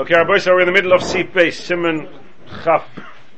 [0.00, 2.08] Okay, our boys are in the middle of Sif base, Simon
[2.64, 2.88] Chaf,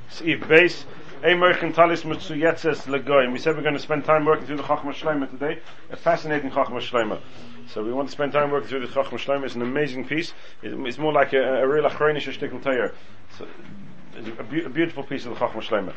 [0.08, 0.84] Sif base.
[1.20, 5.58] We said we're going to spend time working through the Chachma Shleima today.
[5.90, 7.20] A fascinating Chachma Shleima.
[7.66, 9.46] So we want to spend time working through the Chachma Shleima.
[9.46, 10.34] It's an amazing piece.
[10.62, 12.94] It's more like a, a real Achronish Shtickl Tayer.
[14.38, 15.92] A, be- a, beautiful piece of the Chachma Shleima.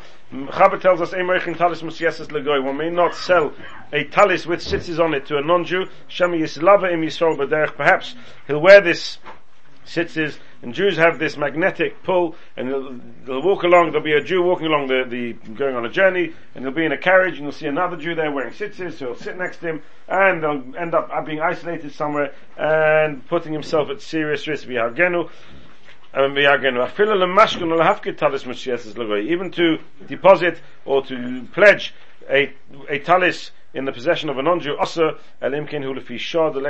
[0.50, 2.64] Chabad tells us, Talis Mutsu Yetzes Legoy.
[2.64, 3.54] One may not sell
[3.92, 5.86] a talis with sitzes on it to a non-Jew.
[6.10, 7.76] Shemi Yislava Im Yisrael B'derech.
[7.76, 8.16] Perhaps
[8.48, 9.18] he'll wear this
[9.86, 13.90] sitzes and Jews have this magnetic pull, and they'll, they'll, walk along.
[13.90, 16.84] There'll be a Jew walking along the, the going on a journey, and he'll be
[16.84, 19.58] in a carriage, and you'll see another Jew there wearing tzitzis, so he'll sit next
[19.58, 24.66] to him, and they'll end up being isolated somewhere and putting himself at serious risk.
[24.66, 25.30] V'hagenu.
[26.14, 26.76] Um, even
[29.50, 31.92] to deposit or to pledge
[32.30, 32.54] a,
[32.88, 36.60] a talis in the possession of a non-Jew, also elimkin shah the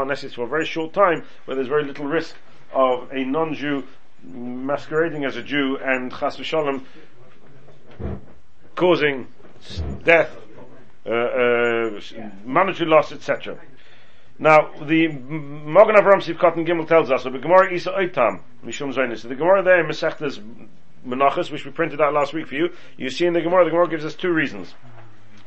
[0.00, 2.34] unless it's for a very short time, where there's very little risk
[2.76, 3.84] of a non-Jew
[4.22, 6.84] masquerading as a Jew and chas v'shalom
[8.74, 9.26] causing
[10.04, 10.30] death,
[11.06, 12.00] uh, uh,
[12.44, 13.58] monetary loss, etc.
[14.38, 19.26] Now, the Magen Avram Sivkat and Gimel tells us, the Gemara Isa Oitam, Mishum Zainis.
[19.26, 20.38] The Gemara there in Masechtas
[21.06, 23.70] Menachas, which we printed out last week for you, you see in the Gemara, the
[23.70, 24.74] Gemara gives us two reasons.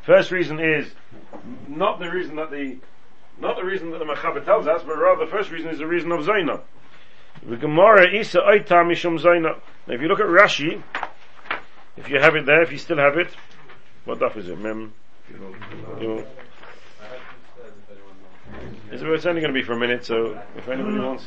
[0.01, 0.91] First reason is
[1.67, 2.77] not the reason that the
[3.39, 5.87] not the reason that the Mechaber tells us, but rather the first reason is the
[5.87, 6.61] reason of Zaina.
[7.45, 9.57] The Gemara Isa Oita Mishum Zaina.
[9.87, 10.81] Now if you look at Rashi,
[11.97, 13.29] if you have it there, if you still have it,
[14.05, 14.59] what daf is it?
[14.59, 14.93] Mem.
[18.91, 21.25] It's, it's only going to be for a minute, so if anybody wants.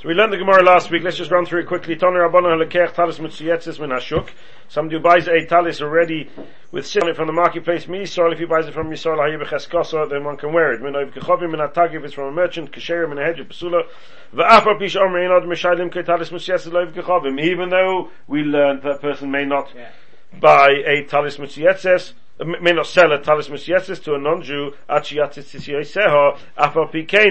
[0.00, 1.02] So we learned the Gemara last week.
[1.02, 1.98] Let's just run through it quickly.
[1.98, 2.30] Somebody
[4.96, 6.30] who buys a talis already
[6.70, 10.36] with sin from the marketplace, me Yisrael, if he buys it from Yisrael, then one
[10.36, 10.80] can wear it.
[10.84, 11.16] If
[12.04, 13.88] it's from a merchant, Kesherim, in a hedge, Pesula.
[17.40, 19.74] Even though we learned that person may not
[20.38, 22.12] buy a talis mitziyetzes,
[22.60, 24.74] may not sell a talis misyesis to a non-Jew,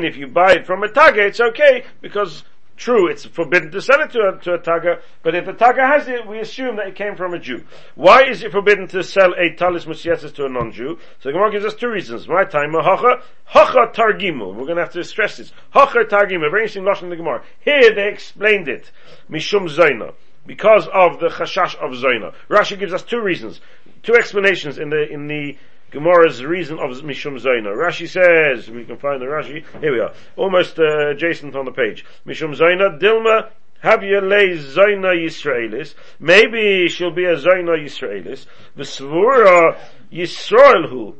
[0.05, 2.43] if you buy it from a taga, it's okay, because
[2.77, 5.79] True, it's forbidden to sell it to a, to a taga, but if the taga
[5.79, 7.63] has it, we assume that it came from a Jew.
[7.95, 10.99] Why is it forbidden to sell a talis musiesis to a non-Jew?
[11.19, 12.27] So the Gemara gives us two reasons.
[12.27, 14.53] My time, hacha, hacha targimu.
[14.53, 15.51] We're going to have to stress this.
[15.71, 17.43] Hacha targimu, very interesting lashon in the Gemara.
[17.61, 18.91] Here they explained it.
[19.27, 20.13] Mishum zaina.
[20.45, 22.35] Because of the chashash of zaina.
[22.47, 23.59] Rashi gives us two reasons,
[24.03, 25.57] two explanations in the, in the
[25.91, 27.75] Gemara's reason of Mishum Zaina.
[27.75, 31.71] Rashi says, we can find the Rashi, here we are, almost uh, adjacent on the
[31.71, 32.05] page.
[32.25, 33.49] Mishum Zaina, Dilma,
[33.79, 35.93] have you lay Zaina Yisraelis?
[36.19, 38.47] Maybe she'll be a Zaina Yisraelis.
[38.75, 39.77] V'svura
[40.11, 41.15] Yisrael who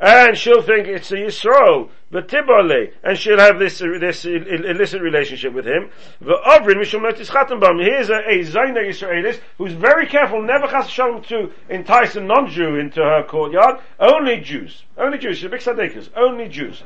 [0.00, 5.52] and she'll think it's a Yisrael, but Tibale, and she'll have this this illicit relationship
[5.52, 5.90] with him.
[6.20, 7.84] The Avrin Mishum Chatenbaum.
[7.84, 12.76] Here's a, a Zaina Yisraelis who's very careful, never has shalom to entice a non-Jew
[12.76, 13.80] into her courtyard.
[13.98, 15.36] Only Jews, only Jews.
[15.36, 16.82] She's a big sadekas, only Jews,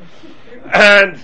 [0.73, 1.21] and.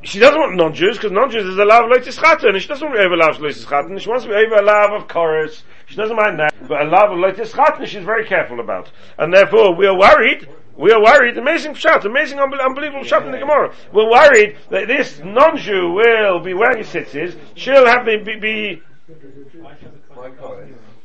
[0.00, 2.96] She doesn't want non-Jews because non-Jews is a love of Chatan, and she doesn't want
[2.96, 3.98] to be over love of Chatan.
[3.98, 5.64] She wants to be over love of chorus.
[5.88, 9.32] She doesn't mind that, but a love of Loitis Chatan she's very careful about, and
[9.32, 13.74] therefore we are worried we are worried, amazing shot, amazing, unbelievable shot in the Gemara.
[13.92, 17.36] We're worried that this non-Jew will be wearing tzitzis.
[17.56, 18.82] She'll have the be, be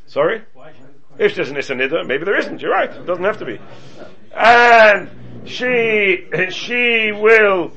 [0.05, 0.43] sorry.
[1.17, 2.61] If there's an Isanida, maybe there isn't.
[2.61, 2.89] You're right.
[2.91, 3.59] It doesn't have to be.
[4.35, 5.09] And
[5.45, 7.71] she she will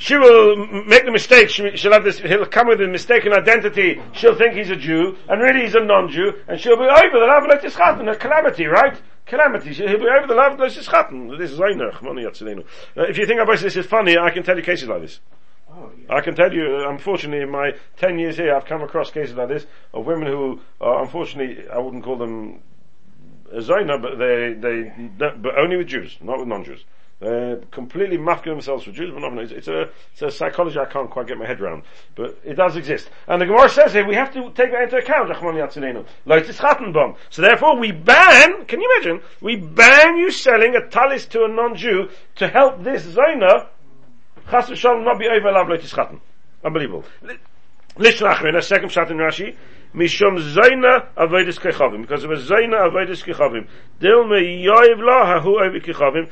[0.00, 4.00] she will make the mistake, she, will have this, he'll come with a mistaken identity,
[4.12, 7.26] she'll think he's a Jew, and really he's a non-Jew, and she'll be over the
[7.26, 8.98] love of a calamity, right?
[9.26, 12.64] Calamity, he'll be over the love of This is Einerch,
[12.96, 15.20] uh, If you think about this is funny, I can tell you cases like this.
[15.70, 16.16] Oh, yeah.
[16.16, 19.48] I can tell you, unfortunately, in my 10 years here, I've come across cases like
[19.48, 22.62] this of women who, unfortunately, I wouldn't call them
[23.52, 26.86] a Zaina, but they, they, but only with Jews, not with non-Jews.
[27.20, 31.10] Completely masking themselves for Jews, but not, it's, it's, a, it's a psychology I can't
[31.10, 31.82] quite get my head around.
[32.14, 33.10] But it does exist.
[33.28, 35.28] And the Gemara says here, we have to take that into account,
[37.30, 41.48] So therefore we ban, can you imagine, we ban you selling a talis to a
[41.48, 43.68] non-Jew to help this Zona,
[44.50, 46.20] chas v'shalom not be over
[46.64, 47.04] Unbelievable.
[47.96, 49.56] Lishlach in a second shot in Rashi,
[49.94, 50.38] Mishum
[51.16, 53.66] Avoidis Kechavim, because of a Zaina Avoidis Kechavim.
[54.00, 56.28] Dilme Yoiv La Hahu Kechavim.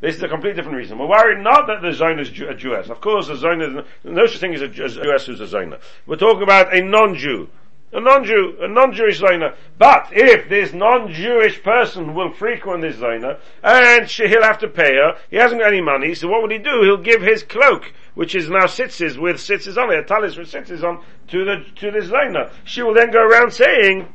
[0.00, 0.98] This is a completely different reason.
[0.98, 2.88] We're worried not that the Zaina is a Jewess.
[2.88, 5.78] Of course, the Zaina, no such thing as a Jewess who's a Zaina.
[6.06, 7.48] We're talking about a non-Jew.
[7.94, 9.54] A non-Jew, a non-Jewish Zayna.
[9.78, 14.96] But if this non-Jewish person will frequent this Zayna, and she, he'll have to pay
[14.96, 16.82] her, he hasn't got any money, so what would he do?
[16.82, 20.50] He'll give his cloak, which is now sitzes with sitzes on it, a talis with
[20.50, 22.50] sitzes on, to the, to this Zayna.
[22.64, 24.12] She will then go around saying,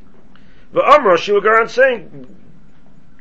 [0.73, 2.35] the Amra, she will go around saying,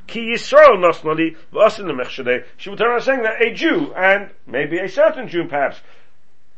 [0.08, 4.88] Ki Yisrael nosnali v'asin She will turn around saying that a Jew, and maybe a
[4.88, 5.78] certain Jew perhaps,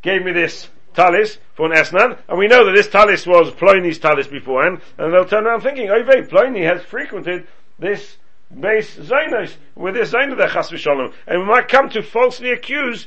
[0.03, 3.99] gave me this talis for an esnan, and we know that this talis was Pliny's
[3.99, 7.47] talis beforehand, and they'll turn around thinking, oh wait, Pliny has frequented
[7.79, 8.17] this
[8.59, 13.07] base Zainos, with this Zainah there, chas v'shalom, and we might come to falsely accuse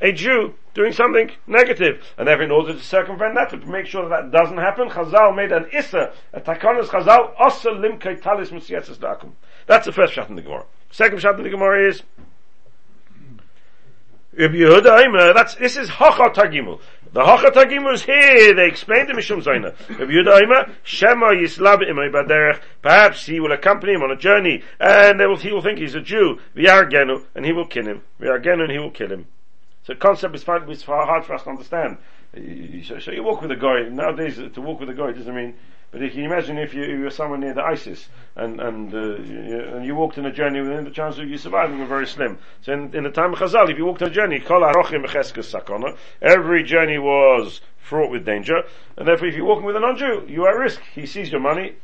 [0.00, 1.30] a Jew doing something.
[1.46, 5.34] And therefore, in order to circumvent that, to make sure that that doesn't happen, Chazal
[5.34, 9.32] made an Issa, a Takonis Chazal, Osa Limkei Talis Musietzes Dakum.
[9.66, 10.64] That's the first shot in the Gemara.
[10.90, 12.02] Second shot in the Gemara is,
[14.38, 16.80] Rabbi Yehuda that's, this is Hacha Targimul.
[17.12, 19.74] The Hacha Targimul is here, they explain the Mishum Zaina.
[19.98, 25.18] Rabbi Yehuda Shema Yislab Imay Baderech, perhaps he will accompany him on a journey, and
[25.18, 28.02] will, he will think he's a Jew, V'yargenu, and he will kill him.
[28.20, 29.26] V'yargenu, and he will kill him.
[29.84, 31.98] So the concept is hard for us to understand.
[32.34, 35.54] So you walk with a guy, nowadays to walk with a guy doesn't mean
[35.90, 38.98] but if you imagine if you, you were somewhere near the ISIS and and uh,
[38.98, 42.06] you, and you walked in a journey, then the chances of you surviving are very
[42.06, 42.38] slim.
[42.62, 44.42] So in, in the time of Chazal, if you walked on a journey,
[46.22, 48.62] every journey was fraught with danger,
[48.96, 50.80] and therefore if you're walking with a non-Jew, you are at risk.
[50.94, 51.76] He sees your money,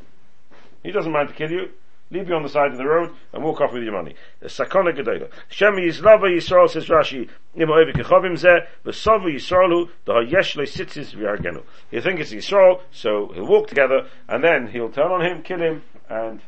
[0.82, 1.70] he doesn't mind to kill you
[2.12, 4.14] leave you on the side of the road and walk off with your money.
[4.42, 5.30] Sakona gedola.
[5.48, 11.14] Shem Yizlava Yisrael says Rashi, Ima Oivik Echovim Zeh, V'sova Yisraelu, the Hayesh Le Sitzis
[11.14, 11.62] V'yargenu.
[11.90, 15.60] He'll think it's Yisrael, so he'll walk together, and then he'll turn on him, kill
[15.60, 16.40] him, and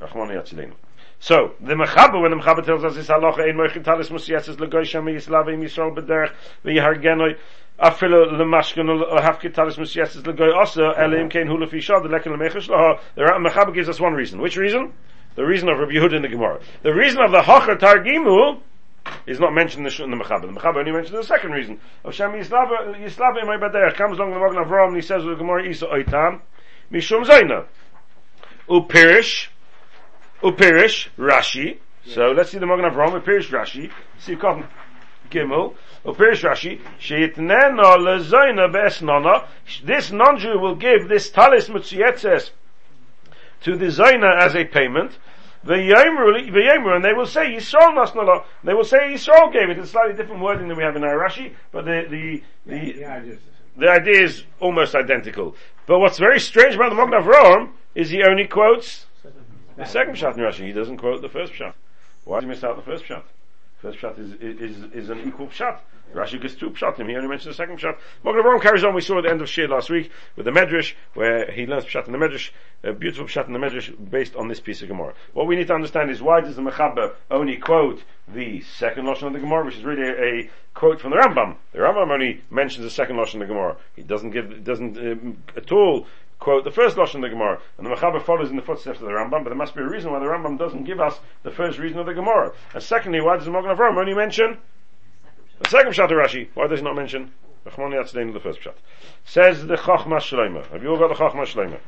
[0.00, 0.72] Rachmani Yatzilenu.
[1.20, 4.84] So, the Mechaber, when the Mechaber tells us this halacha, ein moichin talis musietzes legoy
[4.84, 6.32] shem Yislavim Yisrael b'derech
[6.64, 7.36] v'yihargenoi,
[7.78, 12.68] afilo lemashkin uh, hafkit talis musietzes legoy osa, elim kein hula fi shad, lekin lemechesh
[12.68, 13.00] laha.
[13.14, 14.40] The Mechaber gives us one reason.
[14.40, 14.92] Which reason?
[15.34, 16.60] The reason of Rabbi Yehuda in the Gemara.
[16.82, 18.60] The reason of the Hocher Targimu
[19.26, 20.42] is not mentioned in the, in the Mechaber.
[20.42, 21.80] The Mechaber only mentions the second reason.
[22.04, 22.98] Of Shem Yislavim
[23.60, 26.40] b'derech comes along the Magen Avraham and he says with the Gemara Isa Oitam,
[26.92, 27.66] Mishum Zaina.
[28.68, 29.48] Upirish,
[30.42, 31.78] Upirish Rashi.
[32.06, 33.20] So let's see the Magen Avraham.
[33.20, 33.90] Upirish Rashi.
[34.18, 35.74] See Gimel.
[36.04, 36.80] Upirish Rashi.
[37.00, 39.46] Sheitnena lezaina be'esnana.
[39.84, 42.50] This non-Jew will give this talis mutziyetzes
[43.62, 45.18] to the Zaina as a payment.
[45.66, 48.44] And they will say Yisrael Nasnala.
[48.62, 49.78] They will say Yisrael gave it.
[49.78, 53.22] It's slightly different wording than we have in our Rashi, but the the the, yeah,
[53.74, 55.56] the idea is almost identical.
[55.86, 59.06] But what's very strange about the Magen Avraham is he only quotes
[59.76, 61.74] the second shot in Rashi, he doesn't quote the first shot.
[62.24, 63.24] Why did he miss out the first shot?
[63.84, 65.84] First shot is, is, is an equal shot.
[66.14, 67.06] Rashi gets two pshatim.
[67.06, 67.74] He only mentions the second.
[68.24, 68.94] Magen Avraham carries on.
[68.94, 71.84] We saw at the end of Shir last week with the Medrash, where he learns
[71.84, 72.48] pshat in the Medrash,
[72.82, 75.12] a beautiful pshat in the Medrash based on this piece of Gemara.
[75.34, 79.26] What we need to understand is why does the Mechaber only quote the second lashon
[79.26, 81.56] of the Gemara, which is really a, a, quote from the Rambam.
[81.72, 83.76] The Rambam only mentions the second lashon of the Gemara.
[83.96, 86.06] He doesn't give, doesn't um, at all
[86.44, 89.06] quote the first lashon of the Gemara, and the Mechaber follows in the footsteps of
[89.06, 89.42] the Rambam.
[89.42, 91.98] But there must be a reason why the Rambam doesn't give us the first reason
[91.98, 92.52] of the Gemara.
[92.74, 94.58] And secondly, why does the Magen Avraham only mention
[95.58, 96.48] the second shot of Rashi?
[96.52, 97.32] Why does he not mention
[97.66, 98.76] Rachmani Yatzdein the first shot?
[99.24, 100.66] Says the Chachma Shleima.
[100.70, 101.80] Have you all got the Chachma Shleima?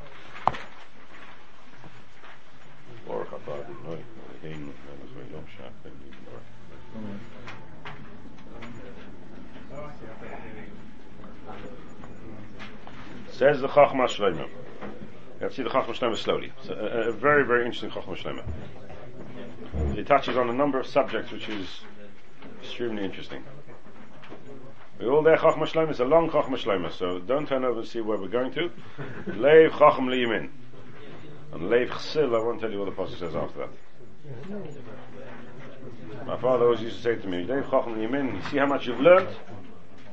[13.37, 14.49] Says the Chachma Shleima.
[15.43, 16.55] Let's see the Chachma Shleima slowly.
[16.59, 19.99] It's a, a, very, very interesting Chachma Shleima.
[19.99, 21.69] It touches on a number of subjects which is
[22.62, 23.45] extremely interesting.
[24.99, 25.90] We all there Chachma Shleima.
[25.90, 28.71] It's a long Chachma Shleima, so don't turn over and see where we're going to.
[29.26, 30.49] Leiv Chacham Liyamin.
[31.52, 33.71] And Leiv Chsil, I won't tell you what the Pasuk says after that.
[36.26, 38.87] My father always used to say to me, Leiv Chacham Liyamin, you see how much
[38.87, 39.28] you've learned?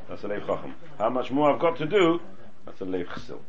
[0.09, 0.75] That's a Leiv Chacham.
[0.97, 2.19] How much more I've got to do?
[2.65, 3.39] Das ist er Leif Chesel.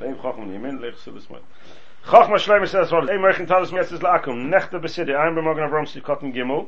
[0.00, 1.40] Leif Chochum Yemin, Leif Chesel Bismoy.
[2.06, 3.10] Chochum Shleim ist das er, Wort.
[3.10, 4.48] Ey, Meuchen Talis mir jetzt ist Lakum.
[4.50, 6.66] Nechte besidde ein Bemogen Avrom Sikotten Gimel.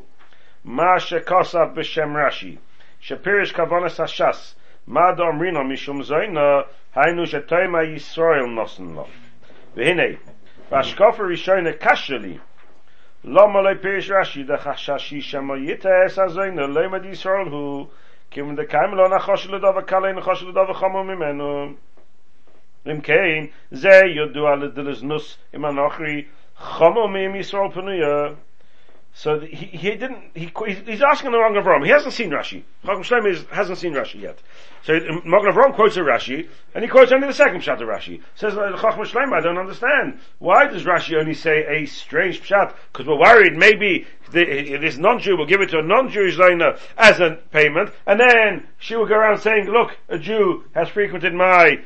[0.64, 2.58] Ma she kosa beshem Rashi.
[3.00, 4.54] Shapirish Kavonas Hashas.
[4.86, 6.66] Ma do Amrino Mishum Zoyna.
[6.96, 9.06] Hainu shetoyma Yisrael nosen lo.
[9.76, 10.18] Vehine.
[10.70, 12.40] Vashkofer Rishayna Kashali.
[13.22, 14.44] Lo maloi Pirish Rashi.
[14.46, 16.66] Da chashashi shema yites azoyna.
[16.72, 17.52] Lo yimad Yisrael hu.
[17.52, 17.90] Vehine.
[18.34, 21.66] כי אם דקיים לא נחוש לדו וקל אין נחוש לדו וחמו ממנו.
[22.86, 26.24] אם כן, זה ידוע לדלזנוס עם הנוכרי
[26.56, 28.34] חמו מישראל פנויה.
[29.16, 30.50] So the, he, he didn't, he,
[30.86, 31.84] he's asking the wrong Avram.
[31.84, 32.64] He hasn't seen Rashi.
[32.84, 34.40] Chacham Shlomo hasn't seen Rashi yet.
[34.82, 34.92] So
[35.24, 38.20] Magen Avram quotes a Rashi, and he quotes only the second pshat of Rashi.
[38.34, 40.18] Says, uh, Chacham Shlomo, I don't understand.
[40.40, 42.74] Why does Rashi only say a strange pshat?
[42.92, 47.20] Because we're worried maybe the, this non-Jew will give it to a non-Jewish learner as
[47.20, 51.78] a payment, and then she will go around saying, look, a Jew has frequented my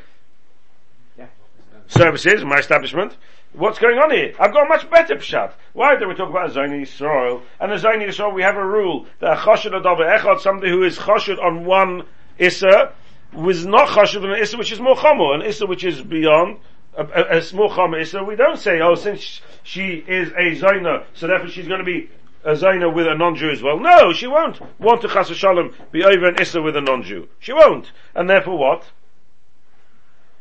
[1.89, 3.17] services, my establishment,
[3.59, 4.35] What's going on here?
[4.39, 5.51] I've got a much better pshat.
[5.73, 7.43] Why do we talk about a Zayni Yisrael?
[7.59, 10.97] And a Zayni Yisrael, we have a rule that choshed adavar echad, somebody who is
[10.97, 12.05] choshed on one
[12.39, 12.93] issa,
[13.33, 16.59] was not choshed on an issa which is more chomo, an issa which is beyond,
[16.97, 18.23] a, a, a small chomo issa.
[18.23, 22.11] We don't say, oh, since she is a Zayna, so therefore she's going to be
[22.45, 23.81] a Zayna with a non-Jew as well.
[23.81, 27.27] No, she won't want to chas shalom be over an issa with a non-Jew.
[27.41, 27.91] She won't.
[28.15, 28.85] And therefore what?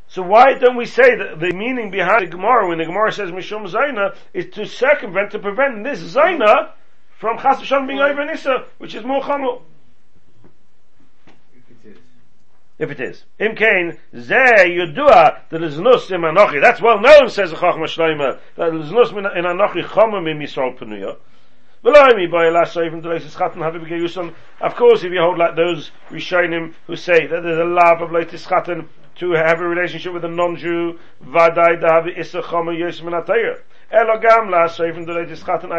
[0.09, 3.29] So why don't we say that the meaning behind the Gemara when the Gemara says
[3.31, 6.71] Mishum Zaina is to circumvent, to prevent this Zaina
[7.17, 9.61] from Chas V'Shalom being over Nisa, which is more chamor.
[11.59, 11.97] If it is.
[12.79, 13.25] If it is.
[13.39, 16.61] Im kain, ze yudua, the liznus im anochi.
[16.61, 21.17] That's well known, says the Chachma Shloima, that liznus in anochi chomim im Yisrael Penuya.
[21.83, 24.33] V'lo haymi by Ela Shai from the latest Chatten have become Yuson.
[24.61, 28.09] Of course, if you hold like those Rishonim who say that there's a love of
[28.11, 28.87] Leitis Chatan,
[29.19, 33.59] to have a relationship with a non-Jew, vadai dahavi issa chama yosem atayr.
[33.91, 35.71] Elogam la seifin the latest chatan.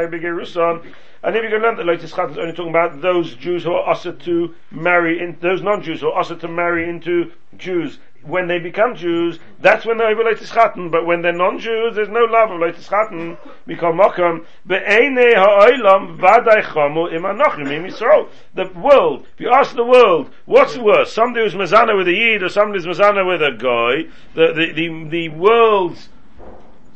[1.21, 3.73] And if you can learn that latest chatan is only talking about those Jews who
[3.73, 8.47] are usher to marry in, those non-Jews who are usher to marry into Jews when
[8.49, 10.91] they become Jews, that's when they're to Chatan.
[10.91, 13.39] But when they're non-Jews, there's no love of Leitis Chatan.
[13.67, 18.29] Mikol Mokam, Be'ene ha'olam vadai chomu im anochim.
[18.55, 21.13] The world, if you ask the world, what's worse?
[21.13, 24.73] Somebody who's Mazana with a Yid or somebody who's Mazana with a guy, the, the,
[24.73, 26.09] the, the world's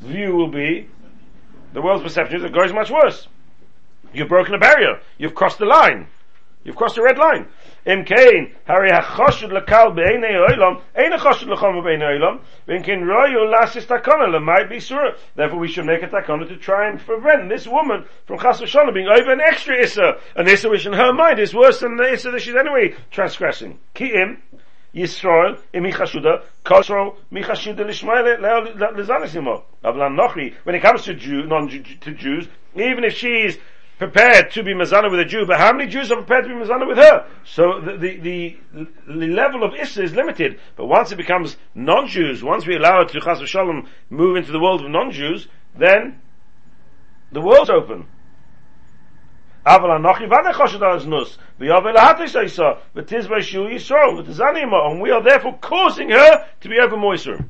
[0.01, 0.89] view will be,
[1.73, 3.29] the world's perception is that Goy is much worse.
[4.13, 5.01] You've broken a barrier.
[5.17, 6.09] You've crossed the line.
[6.65, 7.49] You've crossed the red line.
[7.85, 13.87] Kain, hari ha-choshud lekal be'enei oilam, ein ha-choshud lechom be'enei oilam, v'in kin royu lasis
[13.87, 15.17] takona, lemay be surah.
[15.35, 18.95] Therefore we should make a takona to try and prevent this woman from chas v'shalom
[18.95, 22.13] being over an extra issa, an issa which in her mind is worse than the
[22.13, 23.77] issa that she's anyway transgressing.
[23.95, 24.41] Ki im,
[24.95, 29.65] Yisrael, im chashuda, kosro michashuda lishmael lezanisimo.
[29.83, 32.47] Avlan nochri, when it comes to Jew, non-to Jews,
[32.77, 33.59] even if she's
[34.03, 36.57] prepared to be Mazana with a Jew, but how many Jews are prepared to be
[36.57, 37.25] Mazana with her?
[37.45, 38.59] So the, the, the,
[39.07, 43.11] the level of Issa is limited, but once it becomes non-Jews, once we allow it
[43.11, 45.47] to Chas Shalom move into the world of non-Jews,
[45.79, 46.21] then
[47.31, 48.09] the world's open.
[49.65, 49.85] And
[55.01, 57.45] we are therefore causing her to be over Moiser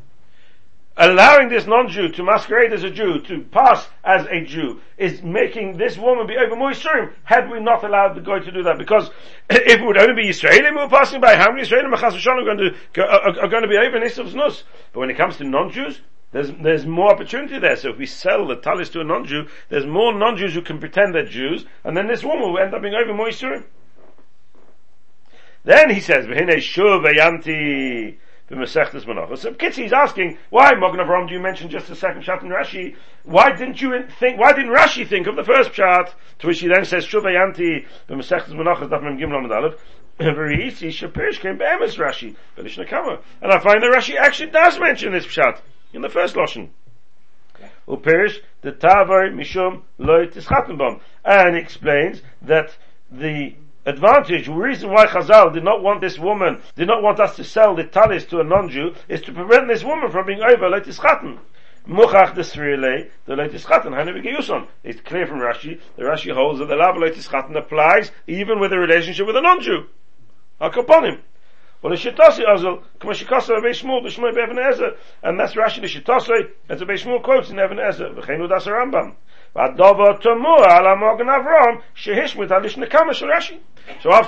[1.03, 5.77] allowing this non-Jew to masquerade as a Jew, to pass as a Jew, is making
[5.77, 8.79] this woman be over Moisurim, had we not allowed the guy to do that.
[8.79, 9.11] Because
[9.51, 12.73] if it would only be Israelim who were passing by, how many Israelim are going
[12.95, 14.63] to, are, are going to be over Nisav's Nus?
[14.93, 17.77] But when it comes to non-Jews, there's, there's more opportunity there.
[17.77, 21.15] So if we sell the talis to a non-Jew, there's more non-Jews who can pretend
[21.15, 23.65] they're Jews, and then this woman will end up being over Moisurim.
[25.65, 26.27] Then he says,
[28.53, 29.39] the Masechtas Menachos.
[29.39, 32.51] So Kitzi is asking, why Mogen Avram do you mention just the second shot in
[32.51, 32.97] Rashi?
[33.25, 36.15] Why didn't you think, why didn't Rashi think of the first shot?
[36.41, 39.81] To which he then says, Shuvayanti, the Masechtas Menachos, Daf Mem Gimel Aleph,
[40.19, 45.15] very easy, Shapirish came Be'emes Rashi, Belishna And I find that Rashi actually does mention
[45.15, 45.63] this shot
[45.95, 46.69] in the first Lashon.
[47.89, 51.01] Upirish, the Tavar Mishum Loy Tischattenbom.
[51.25, 52.77] And explains that
[53.11, 57.37] the advantage, the reason why Chazal did not want this woman, did not want us
[57.37, 60.69] to sell the talis to a non-Jew, is to prevent this woman from being over
[60.69, 61.39] like Tischaten.
[61.87, 64.69] Muchach desrile, the leitischaten, hanu yuson.
[64.85, 68.79] It's clear from Rashi, the Rashi holds that the lav leitischaten applies even with a
[68.79, 69.87] relationship with a non-Jew.
[70.61, 71.21] Akaponim.
[71.83, 76.51] Well, the Shittasi Azul, Kama Shikasa Beishmul, Bishmul Be'evin Ezer, and that's Rashi the Shittasi,
[76.69, 79.17] as a Beishmul quotes in Evan Ezer, V'cheinu Das Rambam.
[79.55, 80.31] So after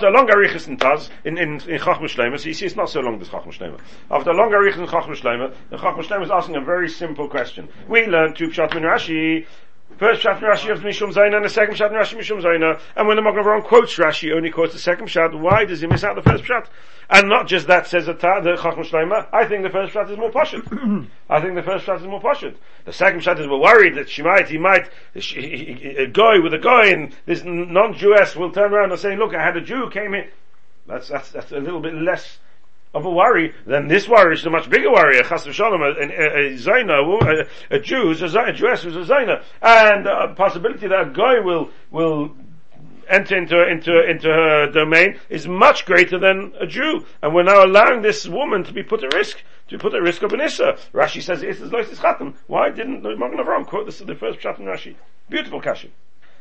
[0.07, 2.91] a long arichas in Taz, in, in, in Chachma Shlema, so you see it's not
[2.91, 3.81] so long this Chachma Shlema.
[4.11, 7.27] After a long arichas in Chachma Shlema, the Chachma Shlema is asking a very simple
[7.29, 7.71] question.
[7.89, 9.47] We learned two Pshat Min Rashi,
[9.99, 12.81] First Pshat Rashi of Mishum Zaina and the second Pshat Rashi Mishum Zaina.
[12.97, 15.39] And when the Magen Avraham quotes Rashi, only quotes the second Pshat.
[15.39, 16.67] Why does he miss out the first Pshat?
[17.11, 19.29] And not just that says the, the Chacham Shleima.
[19.33, 21.09] I think the first Pshat is more Pashut.
[21.31, 22.57] I think the first Pshat is more Pashut.
[22.87, 26.59] The second Pshat is we're worried that she might, he might, a guy with a
[26.61, 30.15] guy and this non-Jewess will turn around and say, look, I had a Jew came
[30.15, 30.29] in.
[30.87, 32.39] That's, that's, that's a little bit less
[32.95, 35.19] of a worry, then this worry is a much bigger worry.
[35.19, 39.13] A chas v'shalom, a, a, a zayna, a, a Jew, a, a Jewess who's a
[39.13, 42.35] zayna, and a possibility that a guy will will
[43.09, 47.65] enter into into into her domain is much greater than a Jew, and we're now
[47.65, 50.79] allowing this woman to be put at risk to put at risk of an issa.
[50.93, 52.35] Rashi says Issa's lois is chatam.
[52.47, 54.95] Why didn't the Magen Avraham quote this is the first chapter in Rashi?
[55.29, 55.93] Beautiful kashi,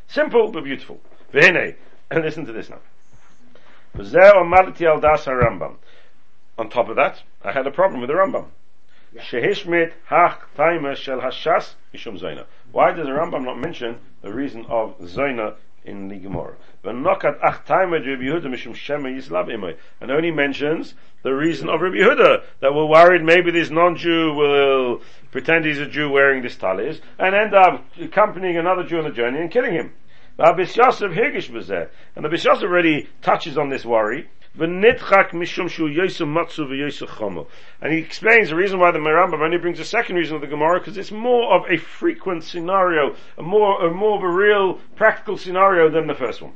[0.08, 1.02] simple but beautiful.
[1.34, 1.76] V'hine,
[2.12, 2.80] and listen to this now.
[3.96, 5.76] Rambam.
[6.58, 8.46] On top of that, I had a problem with the Rambam.
[9.16, 12.46] Shehishmit hach taima shel hashas mishum zaina.
[12.72, 16.56] Why does the Rambam not mention the reason of zaina in the Gemara?
[16.84, 19.78] V'nokat ach taima Rabbi Yehuda mishum shema yislav imay.
[20.00, 20.94] And only mentions
[21.24, 25.88] the reason of Rabbi Yehuda, that we're worried maybe this non-Jew will pretend he's a
[25.88, 29.74] Jew wearing this talis, and end up accompanying another Jew on the journey and killing
[29.74, 29.94] him.
[30.38, 30.64] And the
[32.30, 34.30] Bishas already touches on this worry,
[37.82, 40.48] and he explains the reason why the Merambam only brings a second reason of the
[40.48, 44.80] Gemara because it's more of a frequent scenario, a more, a more of a real
[44.96, 46.54] practical scenario than the first one.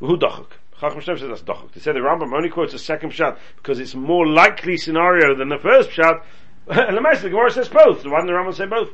[0.00, 0.46] Who dachuk?
[0.80, 1.72] Chacham Shem says that's dachuk.
[1.72, 5.50] They say the Rambam only quotes a second pshat because it's more likely scenario than
[5.50, 6.22] the first pshat.
[6.68, 8.04] and the the Gemara says both.
[8.06, 8.90] Why didn't the Rambam say both?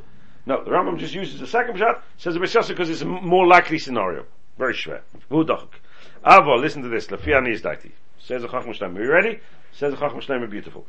[0.47, 3.47] No, the Rambam just uses the second pshat, says the Bishasa because it's a more
[3.47, 4.27] likely scenario.
[4.59, 5.01] Very schwer.
[5.29, 5.69] Who dachuk?
[6.25, 7.07] Avo, listen to this.
[7.07, 7.93] Lafia Nizdaiti.
[8.19, 8.97] Says the Chacham Shleim.
[8.97, 9.41] Are you ready?
[9.73, 10.49] Says the Chacham Shleim.
[10.51, 10.87] Beautiful.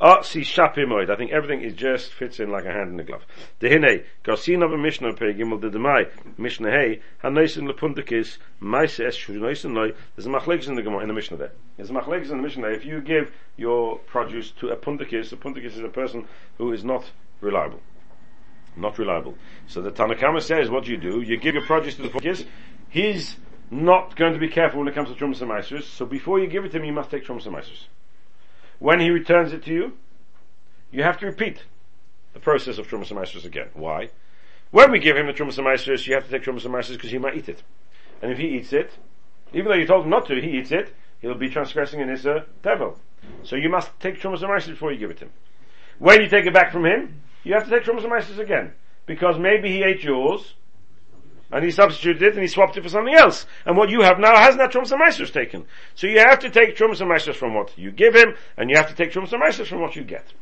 [0.00, 1.08] Ah, shapimoid.
[1.08, 3.24] I think everything is just fits in like a hand in a glove.
[3.60, 9.16] Dehine, Garcin of a Mishnah pe gimel de demai, Mishnah hey, hanoisin lepundikis, maise es
[9.16, 11.52] shunoisin loy, there's a machlekes in the Gemara, in the Mishnah there.
[11.76, 12.68] There's a machlekes in the Mishnah.
[12.70, 16.26] If you give your produce to a pundikis, a pundikis is a person
[16.58, 17.08] who is not
[17.40, 17.80] reliable.
[18.76, 19.36] Not reliable.
[19.68, 21.20] So the Tanakama says, what do you do?
[21.20, 22.44] You give your produce to the pundikis,
[22.88, 23.36] he's
[23.82, 26.46] not going to be careful when it comes to Trumas and Meisers, so before you
[26.46, 27.86] give it to him, you must take Trumas and Meisers.
[28.78, 29.92] When he returns it to you,
[30.90, 31.62] you have to repeat
[32.32, 33.68] the process of Trumas and Meisers again.
[33.74, 34.10] Why?
[34.70, 36.92] When we give him the Trumas and Meisers, you have to take Trumas and Meisers
[36.92, 37.62] because he might eat it.
[38.20, 38.92] And if he eats it,
[39.52, 42.26] even though you told him not to, he eats it, he'll be transgressing in his
[42.26, 42.96] uh, tevel.
[43.42, 45.32] So you must take Trumas and Meisers before you give it to him.
[45.98, 48.72] When you take it back from him, you have to take Trumas and Meisers again.
[49.06, 50.54] Because maybe he ate yours,
[51.54, 53.46] and he substituted it and he swapped it for something else.
[53.64, 55.64] And what you have now has not Trumas and taken.
[55.94, 58.88] So you have to take Trumas and from what you give him, and you have
[58.88, 60.32] to take Trumas and from what you get.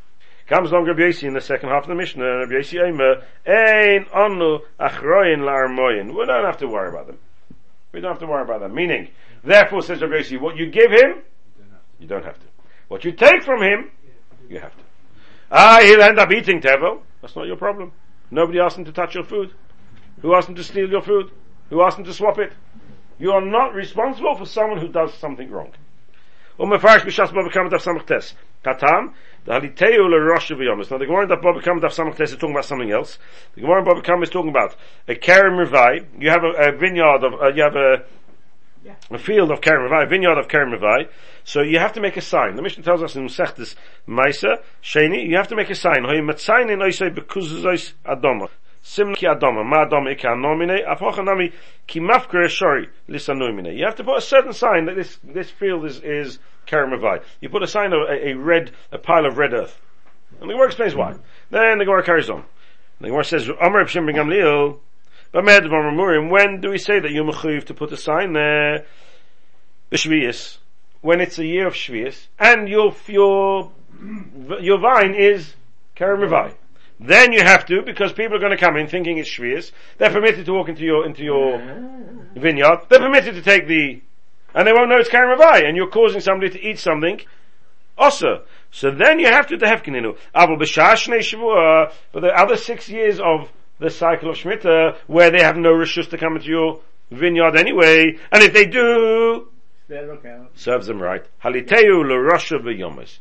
[0.48, 4.06] Comes along Rabbi Yossi in the second half of the Mishnah, Rabbi Yossi Eimer, Ein
[4.80, 6.14] achroin.
[6.18, 7.18] We don't have to worry about them.
[7.92, 8.74] We don't have to worry about them.
[8.74, 9.10] Meaning,
[9.44, 11.22] therefore says Rabbi Yossi, what you give him,
[12.00, 12.46] you don't have to.
[12.88, 13.90] What you take from him,
[14.48, 14.82] you have to.
[15.50, 17.02] Ah, he'll end up eating tevel.
[17.20, 17.92] That's not your problem.
[18.30, 19.52] Nobody asked him to touch your food.
[20.22, 21.30] Who asked him to steal your food?
[21.70, 22.52] Who asked him to swap it?
[23.18, 25.72] You are not responsible for someone who does something wrong.
[26.58, 28.34] Umefarish b'shas baba kamat af samach tes.
[28.64, 30.90] Katam, the haliteu le rosh v'yomis.
[30.90, 33.18] Now the Gemara in Baba kamat af samach is talking about something else.
[33.54, 34.76] The Gemara in Baba kamat is talking about
[35.08, 36.06] a kerem revai.
[36.18, 38.04] You have a, a vineyard of, uh, you have a,
[38.84, 38.94] yeah.
[39.10, 41.08] a field of kerem revai, a vineyard of kerem revai.
[41.44, 42.54] So you have to make a sign.
[42.54, 43.74] The Mishnah tells us in Sechtes
[44.06, 46.04] Maisa, Sheni, you have to make a sign.
[46.04, 48.48] Hoy matzayin in oisei bekuzuzos adoma.
[48.84, 49.86] Ma
[52.00, 53.76] mafkere.
[53.76, 57.22] You have to put a certain sign that this, this field is, is karamavai.
[57.40, 59.80] You put a sign of a, a, red, a pile of red earth.
[60.40, 61.14] And the Gemara explains why.
[61.50, 62.44] Then the Gemara carries on.
[63.00, 64.78] The Gemara says, Amr Pshim Ben Gamliel,
[65.32, 68.84] when do we say that you're mechuyev to put a sign there?
[69.88, 70.58] The Shvius,
[71.00, 73.72] when it's a year of Shvius, and your, your,
[74.60, 75.54] your vine is
[75.96, 76.54] karamavai.
[77.00, 80.10] Then you have to, because people are going to come in thinking it's Shvius, they're
[80.10, 81.58] permitted to walk into your, into your
[82.36, 84.00] vineyard, they're permitted to take the,
[84.54, 87.20] and they won't know it's Karen Ravai, and you're causing somebody to eat something,
[87.98, 88.44] also.
[88.70, 90.16] So then you have to the Hefkininu.
[92.12, 96.08] But the other six years of the cycle of Shemitah, where they have no rishus
[96.10, 99.48] to come into your vineyard anyway, and if they do,
[100.54, 101.26] serves them right.
[101.44, 103.18] Haliteu l'rosha v'yomis.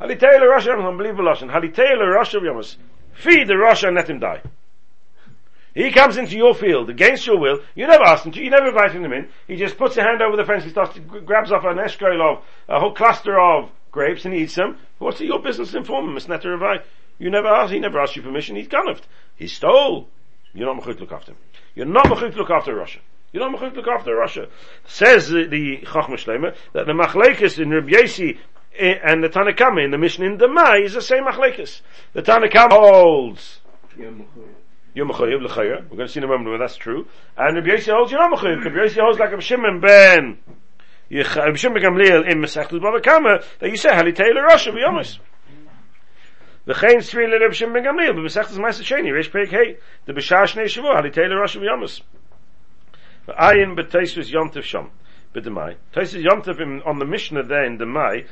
[0.00, 1.50] Haliteu l'rosha, unbelievable lashon.
[1.50, 2.76] Haliteu l'rosha v'yomis.
[3.20, 4.40] Feed the Russia and let him die.
[5.74, 7.60] He comes into your field against your will.
[7.74, 8.42] You never asked him to.
[8.42, 9.28] You never invited him in.
[9.46, 10.64] He just puts a hand over the fence.
[10.64, 14.54] He starts to, grabs off an eshkol of a whole cluster of grapes and eats
[14.54, 14.78] them.
[14.98, 16.80] What's your business in inform him.
[17.18, 17.72] You never asked.
[17.72, 18.56] He never asked you permission.
[18.56, 18.96] He's gone.
[19.36, 20.08] He stole.
[20.54, 21.38] You're not mechut to look after him.
[21.74, 23.00] You're not mechut to look after Russia.
[23.32, 24.48] You're not mechut to look after Russia.
[24.86, 28.32] Says the, the Chachma that the machlekes in Rabbi
[28.80, 31.82] and the Tanakama in the Mishnah in Demai is the same machlekes.
[32.12, 33.60] The Tanakama holds
[34.94, 35.88] you're mechayiv l'chayr.
[35.88, 37.06] We're going to see in a moment whether that's true.
[37.36, 38.64] And Rabbi Yossi holds you're not mechayiv.
[38.64, 40.38] Rabbi Yossi holds like a Shimon ben
[41.10, 45.18] Rabbi Shimon Gamliel in Masechtas Baba Kama that you say Halitei Rosh V'Yomis.
[46.66, 51.02] V'chein Tzvi Rabbi Shimon Gamliel b'Masechtas Ma'aser Sheni Reish Perik Hey the B'Shar Shnei Shavuot
[51.02, 52.00] Halitei Rosh V'Yomis.
[53.28, 54.90] V'ayin b'Teisus Yom Tov Shom
[55.34, 55.76] b'Demai.
[55.94, 58.26] Teisus Yom Tov on the Mishnah there in Demai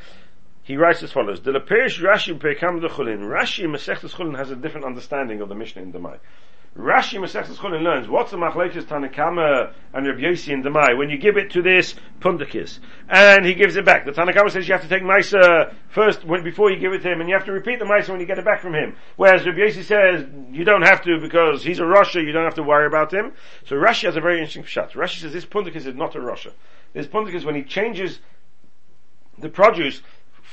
[0.68, 3.20] he writes as follows: The Leperish Rashi Peikam Chulin.
[3.20, 6.18] Rashi Masechtas Chulin has a different understanding of the Mishnah in Demai.
[6.76, 11.16] Rashi Masechtas Chulin learns what's a machlekes Tanakama and Rabbi Yossi in Demai when you
[11.16, 14.04] give it to this Pundakis and he gives it back.
[14.04, 17.10] The Tanakama says you have to take Maisa first when, before you give it to
[17.10, 18.94] him and you have to repeat the Maisa when you get it back from him.
[19.16, 22.56] Whereas Rabbi Yossi says you don't have to because he's a Rasha, you don't have
[22.56, 23.32] to worry about him.
[23.64, 24.92] So Rashi has a very interesting shot.
[24.92, 26.52] Rashi says this Pundakis is not a Rasha.
[26.92, 28.20] This Pundakis when he changes
[29.40, 30.02] the produce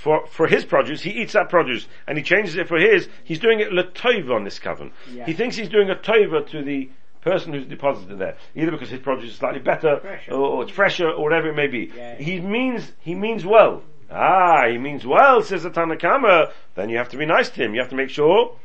[0.06, 3.40] for, for his produce, he eats that produce, and he changes it for his, he's
[3.40, 4.92] doing it letova on this coven.
[5.12, 5.26] Yeah.
[5.26, 6.92] He thinks he's doing a tova to the
[7.22, 11.10] person who's deposited there, either because his produce is slightly better, or, or, it's fresher,
[11.10, 11.92] or whatever it may be.
[11.98, 12.18] Yeah.
[12.18, 13.82] He means, he means well.
[14.12, 17.74] Ah, he means well, says the Tanakama, then you have to be nice to him.
[17.74, 18.56] You have to make sure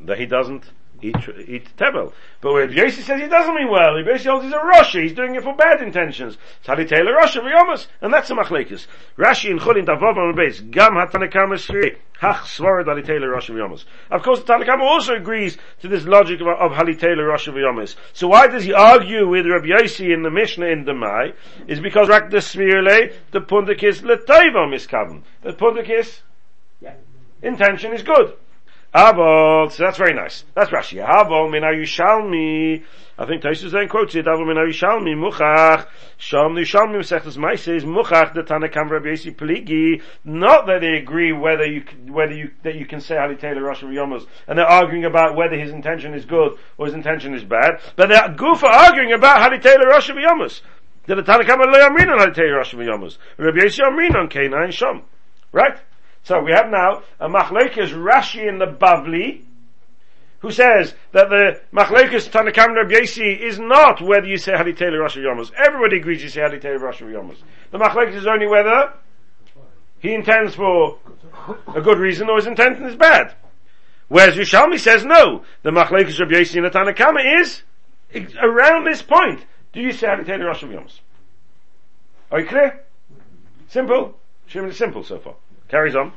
[0.00, 0.64] that he doesn't
[1.08, 2.12] eat, tebel.
[2.40, 5.12] But when Yossi says he doesn't mean well, he basically holds he's a Russia, he's
[5.12, 6.38] doing it for bad intentions.
[6.64, 8.86] Tali Taylor Russia, V'yomas, and that's a machlekes.
[9.18, 13.84] Rashi in Chulin Davov on base, Gam HaTanakama Shri, Hach Svarad Hali Taylor Russia V'yomas.
[14.10, 17.96] Of course, the Tanakama also agrees to this logic of, of Hali Taylor Russia V'yomas.
[18.12, 21.32] So why does he argue with Rabbi Yossi in the Mishnah in the Mai?
[21.66, 25.22] Is because Rak the Svirle, the Pundakis Letayva miskaven.
[25.42, 26.20] The Pundakis,
[27.42, 28.34] intention is good.
[28.94, 30.44] Avol, so that's very nice.
[30.54, 31.04] That's Rashi.
[31.04, 32.84] Avol min Yushalmi.
[33.18, 34.26] I think Tosus then quotes it.
[34.26, 35.88] Avol min Yushalmi muchach.
[36.16, 40.00] Sham Yushalmi Mesechus Maisa is muchach the Tanakam Rabbi Yossi Peligi.
[40.24, 43.82] Not that they agree whether you whether you that you can say Ali Taylor Rosh
[43.82, 47.80] Yomos, and they're arguing about whether his intention is good or his intention is bad.
[47.96, 50.60] But they're good for arguing about Ali Taylor Rosh Yomas.
[51.06, 53.18] The Tanakam Lo Yamrin on Ali Taylor Rosh Yomas.
[53.38, 55.02] Rabbi Yossi Yamrin on Canaan Sham.
[55.50, 55.78] Right?
[56.24, 59.42] So we have now a machlekes Rashi in the Bavli,
[60.38, 65.52] who says that the machlekes Tanakam Yesi is not whether you say Haditele Rosh Yomas.
[65.54, 67.36] Everybody agrees you say Haditele Rosh Yomas.
[67.70, 68.94] The machlekes is only whether
[70.00, 70.98] he intends for
[71.74, 73.34] a good reason or his intention is bad.
[74.08, 75.44] Whereas Yushalmi says no.
[75.62, 77.62] The machlekes Reb Yesi in the Tanakama is
[78.42, 79.44] around this point.
[79.74, 81.00] Do you say Haditele Rosh Yomas?
[82.30, 82.82] Are you clear?
[83.68, 84.18] Simple?
[84.46, 85.34] Shimon is simple so far.
[85.68, 86.12] Carries on.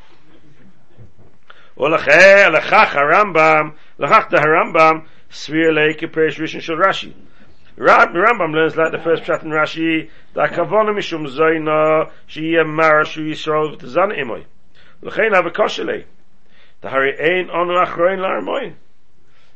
[1.77, 7.13] Harambam, lachach the Harambam, Svir Leike Perish Rishon Shel Rashi.
[7.77, 13.29] Rambam learns like the first chat in Rashi, that Kavona Mishum Zoyna, Shiyeh Mara Shu
[13.29, 14.45] Yisrael Imoy.
[15.01, 16.05] L'chein.
[16.81, 18.73] The Hari Ein Onu Achroin Larmoin.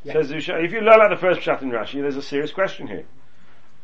[0.06, 3.06] Says if you learn like the first chat in Rashi, there's a serious question here.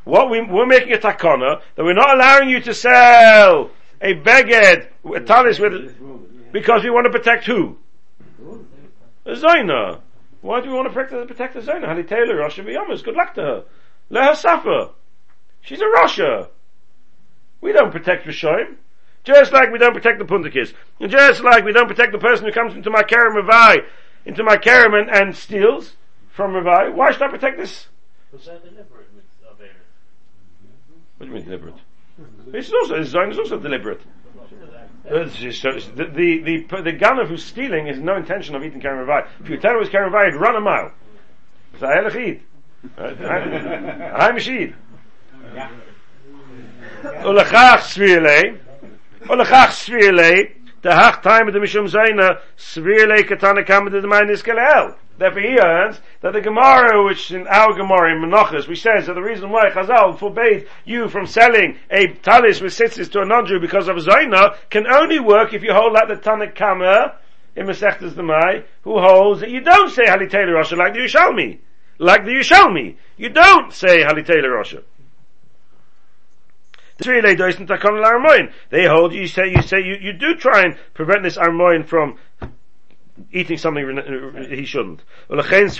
[0.03, 4.87] What we, we're making a takana that we're not allowing you to sell a beged,
[5.15, 7.77] a talis with, because we want to protect who?
[9.25, 10.01] A Zaina.
[10.41, 11.85] Why do we want to protect, protect the Zaina?
[11.85, 13.63] Honey Taylor, Russia Viyamas, good luck to her.
[14.09, 14.89] Let her suffer.
[15.61, 16.49] She's a Russia.
[17.59, 18.75] We don't protect Rishoim.
[19.23, 20.73] Just like we don't protect the Puntakis.
[21.01, 23.83] And just like we don't protect the person who comes into my Kerem Ravai,
[24.25, 25.93] into my Kerem and, and steals
[26.29, 26.93] from Ravai.
[26.93, 27.87] Why should I protect this?
[28.31, 29.25] Was that deliberate with
[31.17, 31.75] What do you mean deliberate?
[32.53, 34.01] It's also, design is also deliberate.
[35.09, 39.07] Uh, the, the, the, the gunner who's stealing has no intention of eating Karen
[39.39, 40.91] If you tell him it's Karen he'd run a mile.
[41.81, 42.09] I'm
[44.39, 44.75] Shid.
[47.03, 48.59] Ulachach Svirle,
[49.23, 54.95] Ulachach Svirle, the Hach time of the Mishum Zaina, Svirle Katana Kamad the Main Iskalel.
[55.17, 59.13] Therefore he earns that the Gemara, which in our Gemara in Menachos, which says that
[59.13, 63.59] the reason why Chazal forbade you from selling a talis with sitzis to a non-Jew
[63.59, 67.15] because of Zaina can only work if you hold like the Tanakh
[67.55, 71.57] in Masechtas Demai, who holds that you don't say Halitele Rasha like the Yushalmi.
[71.97, 72.95] Like the Yushalmi.
[73.17, 74.83] You don't say Halitele Rasha.
[78.69, 82.17] They hold you say you say you, you do try and prevent this armoin from
[83.31, 85.03] eating something he shouldn't.
[85.29, 85.77] Ulechach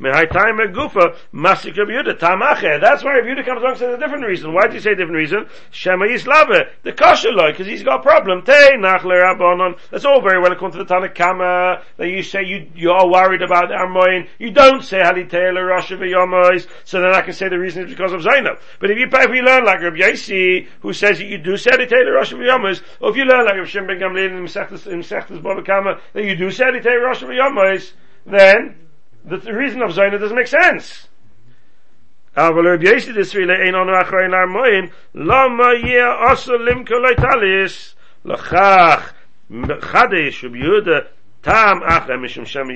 [0.00, 1.74] gufa masik
[2.18, 2.80] tamache.
[2.80, 4.52] That's why Rabbi comes along and says a different reason.
[4.52, 5.46] Why do you say a different reason?
[5.70, 8.42] Shema yislave the kosher loy because he's got a problem.
[8.42, 9.78] Te nach lerabonon.
[9.90, 13.42] That's all very well according to the Tanakh that you say you you are worried
[13.42, 14.28] about Armoin.
[14.38, 16.66] You don't say halitela Rosh v'yomois.
[16.84, 18.58] So then I can say the reason is because of Zainab.
[18.78, 21.70] But if you if we learn like Rabbi Yasi who says that you do say
[21.70, 25.98] halitela Rosh v'yomois, or if you learn like Rabbi Shimon ben Gamliel in in Sechtes
[26.12, 27.92] that you do Sadi Tei Rosh Yomais,
[28.26, 28.76] then
[29.24, 31.08] the, the, reason of Zaina doesn't make sense.
[38.24, 39.12] Lachach,
[41.42, 41.80] tam
[42.20, 42.68] mishum shem.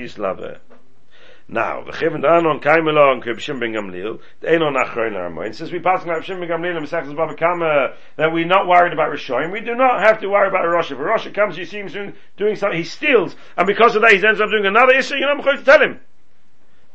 [1.47, 5.53] Now, the Chivin Danon came along to Bishim ben Gamliel, the Einon Achroin Armoin.
[5.53, 8.93] Since we pass on Bishim ben Gamliel and Mesechus Baba Kama, that we're not worried
[8.93, 10.91] about Rishoyim, we do not have to worry about Rosh.
[10.91, 14.25] If Rosh comes, you see him doing something, he steals, and because of that he
[14.25, 15.99] ends up doing another issue, you're not going to tell him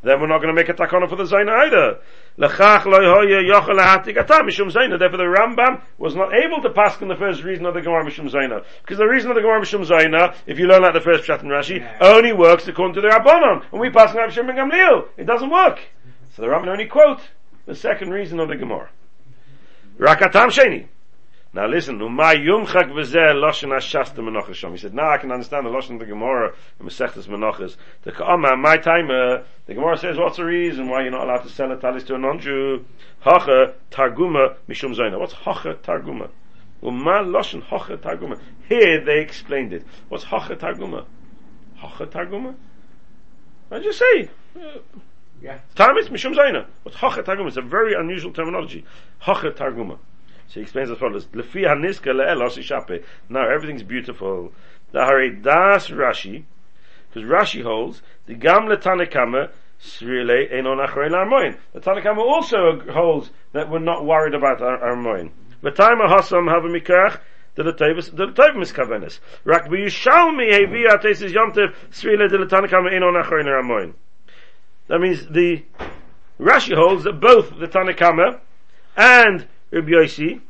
[0.02, 1.98] then we're not going to make a takana for the Zaina either.
[2.38, 4.98] Lechach lo hoya yochel lahatik atam mishum Zaina.
[4.98, 8.04] Therefore the Rambam was not able to pass in the first reason of the Gemara
[8.04, 8.64] mishum Zaina.
[8.80, 11.40] Because the reason of the Gemara mishum Zaina, if you learn like the first Pshat
[11.40, 13.64] and Rashi, only works according to the Rabbanon.
[13.72, 15.08] And we pass in Rav Shimon Gamliel.
[15.18, 15.80] It doesn't work.
[16.34, 17.20] So the Rambam only quote
[17.66, 18.88] the second reason of the Gemara.
[19.98, 20.86] Rakatam Sheni.
[21.52, 24.70] Now listen, Umay Yumchak V'zeh Loshen Hashasta Menachas Shom.
[24.70, 27.74] He said, now I can understand the Loshen of the Gemara in Masechtas Menachas.
[28.02, 31.42] The Ka'ama, my time, uh, the Gemara says, what's the reason why you're not allowed
[31.42, 32.84] to sell a talis to a non-Jew?
[33.18, 35.18] Hacha Targuma Mishum Zaina.
[35.18, 36.30] What's Hacha Targuma?
[36.84, 38.40] Uma Loshen Hacha Targuma.
[38.68, 39.84] Here they explained it.
[40.08, 41.04] What's Hacha Targuma?
[41.78, 42.54] Hacha Targuma?
[43.72, 44.30] I just say.
[44.54, 44.78] Uh,
[45.42, 45.58] yeah.
[45.74, 46.66] Tamis Mishum Zaina.
[46.84, 47.48] What's Hacha Targuma?
[47.48, 48.84] It's a very unusual terminology.
[49.18, 49.98] Hacha Targuma.
[50.50, 51.28] So he explains as follows:
[53.28, 54.52] Now everything's beautiful.
[54.90, 56.42] The hare das Rashi,
[57.08, 61.56] because Rashi holds the gam letanekama srile enon achrein armoin.
[61.72, 65.30] The Tanakama also holds that we're not worried about our armoin.
[65.62, 67.20] V'tayma hasam have a mikach
[67.54, 69.20] the Latavis, the Latavis miskavenis.
[69.44, 73.94] Rak b'yishalmi hevi atesis yomtev srile de letanekama enon achrein armoin.
[74.88, 75.64] That means the
[76.40, 78.40] Rashi holds that both the Tanakama
[78.96, 80.40] and Rabbi Yossi,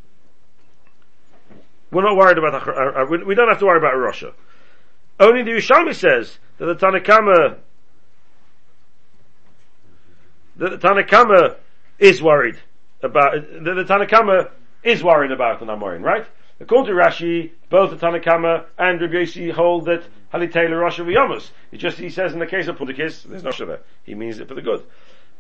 [1.90, 4.33] we're not worried about, uh, uh, we don't have to worry about Russia.
[5.18, 7.59] Only the Yerushalmi says that the Tanakama,
[10.56, 11.56] that the Tanakama
[11.98, 12.59] is worried
[13.02, 14.50] about, that the Tanakama
[14.83, 16.26] is worried about an Amorin, right?
[16.61, 21.50] According to Rashi, both the Tanakama and Rabbi Yossi hold that Halitela Rasha V'Yomus.
[21.72, 23.80] It's just, he says in the case of Pudikis, there's no there.
[24.04, 24.85] He means it for the good.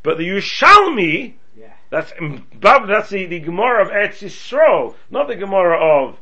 [0.02, 1.74] But the Yerushalmi, yeah.
[1.90, 6.18] That's, mm, that's the, the Gemara of Eretz Yisrael, not the Gemara of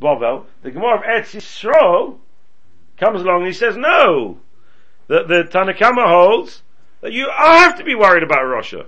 [0.00, 0.46] Bovel.
[0.62, 2.18] The Gemara of Eretz Yisrael
[2.96, 4.38] comes along and he says, no,
[5.08, 6.62] the, the Tanakama holds
[7.00, 8.86] that you have to be worried about Russia.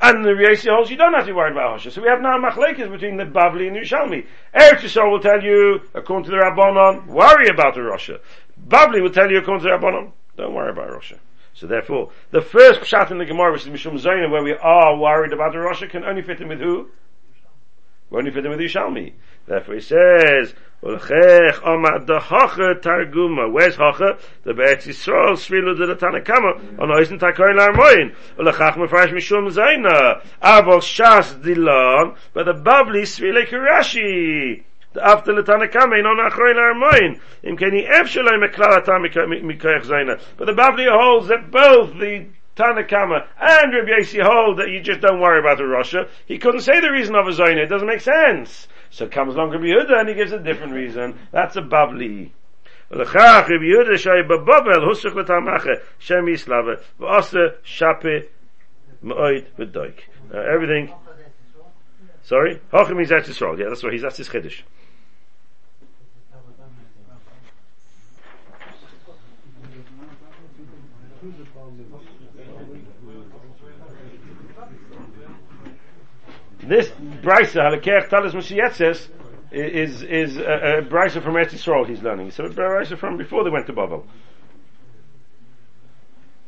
[0.00, 1.90] And the Riesi holds you don't have to be worried about Russia.
[1.92, 4.26] So we have now machlekes between the Bavli and the Yerushalmi.
[4.54, 8.18] Eretz Yisrael will tell you, according to the Rabbanon, worry about the Russia.
[8.68, 11.18] Bavli will tell you, according to the Rabbanon, don't worry about Russia.
[11.58, 14.96] So therefore, the first pshat in the Gemara, which is Mishum Zaina, where we are
[14.96, 16.88] worried about the Russia, can only fit in with who?
[18.10, 19.14] We only fit in with Yishalmi.
[19.48, 23.52] Therefore he says, Ulchech Omad the Hacha Targuma.
[23.52, 24.18] Where's Hacha?
[24.44, 26.78] The Be'etz Yisrael Svilu de Tanakama.
[26.78, 28.14] On Oisen Takoin Armoin.
[28.38, 30.22] Ulchach Mefarash Mishum Zaina.
[30.40, 32.16] Avol Shas Dilan.
[32.34, 34.62] But the Bavli Svile Kirashi
[35.01, 37.19] after the Tanakama in on Achroin Armoin.
[37.43, 40.21] Im Keni Ev Shalai Meklal Atam Mikoyach Zaina.
[40.37, 45.01] But the Bavli holds that both the Tanakama and Rabbi Yossi hold that you just
[45.01, 46.07] don't worry about the Russia.
[46.27, 47.63] He couldn't say the reason of a Zaina.
[47.63, 48.67] It doesn't make sense.
[48.91, 51.17] So comes along Rabbi Yehuda and he gives a different reason.
[51.31, 52.31] That's a Bavli.
[52.91, 58.17] ולכך רבי יהודה שהיה בבבל הוסך לתמחה שם יסלבה ועושה שפה
[59.03, 60.01] מאוד ודויק.
[60.31, 60.91] Everything.
[62.28, 62.60] Sorry?
[62.70, 63.58] Hocha means Eretz Yisrael.
[63.58, 63.94] Yeah, that's right.
[63.94, 64.60] He's, that's his Chiddush.
[76.60, 79.08] This brisa halakech talis mashietzes
[79.50, 82.30] is is a, a brisa from Eretz Yisrael he's learning.
[82.32, 84.04] So a brisa from before they went to Babel.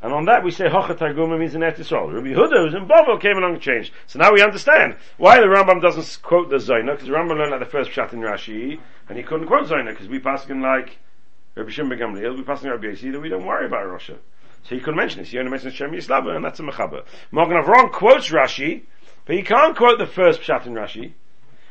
[0.03, 1.91] And on that we say Hocha Targuma means in Eretz.
[1.91, 3.93] Rabbi Huda, who's in Babel, came along and changed.
[4.07, 7.51] So now we understand why the Rambam doesn't quote the Zaina, because the Rambam learned
[7.51, 10.63] like the first chat in Rashi, and he couldn't quote Zaina, because we pass him
[10.63, 10.99] like
[11.55, 14.17] Rabbi Shimon Gamliel, we pass him Rabbi Yossi, that we don't worry about Russia.
[14.63, 15.31] So he couldn't mention this.
[15.31, 17.05] He only mentions Shem Yislava, and that's a Mechaber.
[17.33, 18.83] Mogen Avram quotes Rashi,
[19.27, 21.13] but he can't quote the first Pshat in Rashi,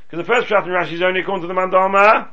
[0.07, 2.29] because the first Pshat in Rashi is only according to the Mandama,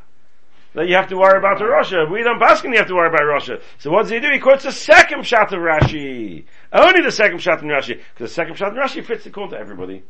[0.77, 2.07] that you have to worry about Russia.
[2.11, 3.61] We don't pass you have to worry about Russia.
[3.79, 4.31] So what does he do?
[4.31, 6.45] He quotes the second Pshat of Rashi.
[6.71, 9.57] Only the second Pshat in Rashi, because the second Pshat in Rashi fits the according
[9.57, 10.05] to everybody.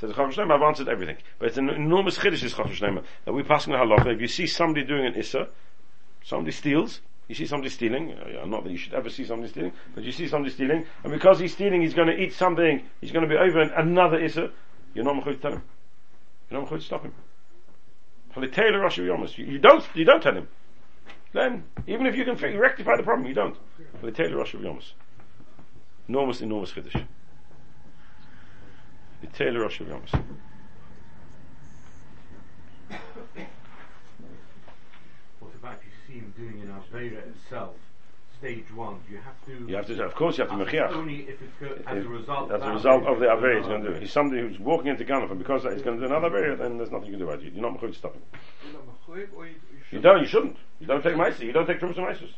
[0.00, 1.16] So the Chofesh I've answered everything.
[1.38, 4.14] But it's an enormous chiddush, this Chofesh that we pass in the halacha.
[4.14, 5.48] If you see somebody doing an Issa,
[6.22, 9.72] somebody steals, you see somebody stealing, uh, not that you should ever see somebody stealing,
[9.94, 13.12] but you see somebody stealing, and because he's stealing, he's going to eat something, he's
[13.12, 14.50] going to be over another Issa,
[14.94, 15.62] you're not going to tell him.
[16.50, 17.14] You're not going to stop him.
[19.38, 20.48] You don't, you don't tell him.
[21.32, 23.56] Then, even if you can rectify the problem, you don't.
[26.08, 27.06] Enormous, enormous chiddush.
[29.32, 30.22] Taylor Rosh Hashanah.
[35.40, 37.76] What about you see him doing an Avera itself,
[38.38, 39.00] stage one?
[39.10, 39.68] You have to.
[39.68, 40.92] You have to, of course, you have to mechiach.
[40.92, 42.50] Only if it's go, as a result.
[42.50, 44.00] As a result of the Avera Avera he's going to do.
[44.00, 46.78] He's somebody who's walking into Ganaf, and because he's going to do another Avera, then
[46.78, 47.52] there's nothing you can do about it.
[47.52, 48.22] You're not mechuyev to stop him.
[49.90, 50.56] You don't, you shouldn't.
[50.80, 51.40] You don't take Meiser.
[51.40, 52.32] You don't take Trumas and Meisers.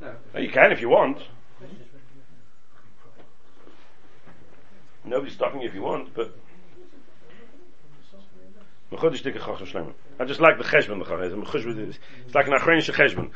[0.00, 0.40] No.
[0.40, 1.18] You can if you want.
[5.04, 6.34] Nobody's stopping you if you want, but.
[8.92, 9.92] Mechuyev to Chacham Shleimah.
[10.18, 10.98] I just like the cheshbon.
[10.98, 11.94] The chacham.
[12.26, 13.30] It's like an achronische cheshbon.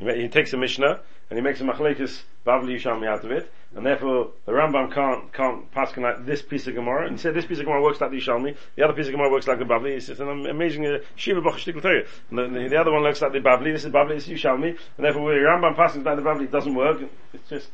[0.00, 3.84] He takes a Mishnah and he makes a machlekes Bavli Yishalmi out of it, and
[3.84, 7.06] therefore the Rambam can't can't pass like this piece of Gemara.
[7.06, 9.12] And he said this piece of Gemara works like the Yishalmi, the other piece of
[9.12, 9.90] Gemara works like the Bavli.
[9.90, 12.04] It's just an amazing uh, Shiva Bach Shtikl Torah.
[12.30, 13.72] And the, the, the other one looks like the Bavli.
[13.72, 14.14] This is Bavli.
[14.14, 17.02] This is Yishalmi, and therefore where the Rambam passes like the Bavli doesn't work.
[17.34, 17.68] It's just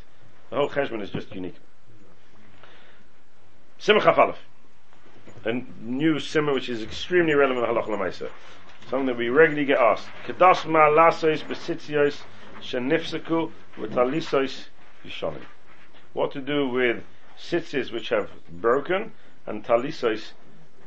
[0.51, 1.57] the whole cheshbon is just unique.
[3.79, 4.37] Simcha Falaf.
[5.45, 8.31] A new simmer which is extremely relevant to Halach Lamaisa.
[8.90, 10.09] Something that we regularly get asked.
[10.27, 12.20] Kedas ma lasois besitzios
[12.61, 14.66] shenifseku v'talisois
[15.05, 15.44] yishonim.
[16.12, 17.03] What to do with
[17.38, 19.12] sitzis which have broken
[19.47, 20.33] and talisois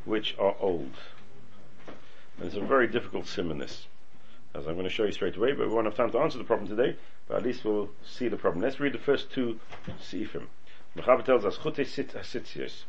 [0.05, 0.93] which are old.
[2.37, 3.87] And it's a very difficult sim this.
[4.53, 6.37] As I'm going to show you straight away, but we won't have time to answer
[6.37, 6.95] the problem today,
[7.27, 8.63] but at least we'll see the problem.
[8.63, 9.59] Let's read the first two
[9.99, 10.47] seifim.
[10.95, 12.83] Mechaber tells us, chute sit sitzios.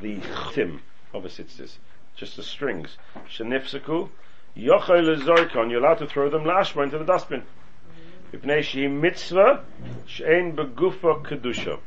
[0.00, 0.80] The chtim
[1.12, 1.78] of a sitzis.
[2.16, 2.96] Just the strings.
[3.28, 4.10] Shenifseku
[4.56, 7.42] Yochel lezorkon, you're allowed to throw them lashma into the dustbin.
[8.32, 9.64] Ipnei shehi mitzvah,
[10.06, 11.80] she'en begufa kedusha.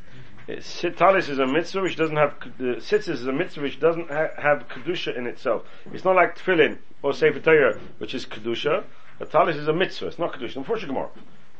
[0.95, 4.09] Talis is a mitzvah which doesn't have, the uh, sitzis is a mitzvah which doesn't
[4.09, 5.65] ha- have kedusha in itself.
[5.93, 8.83] It's not like tefillin or sefer Torah, which is kedusha.
[9.19, 10.57] A talis is a mitzvah, it's not kedusha.
[10.57, 11.09] Unfortunately, Gemara.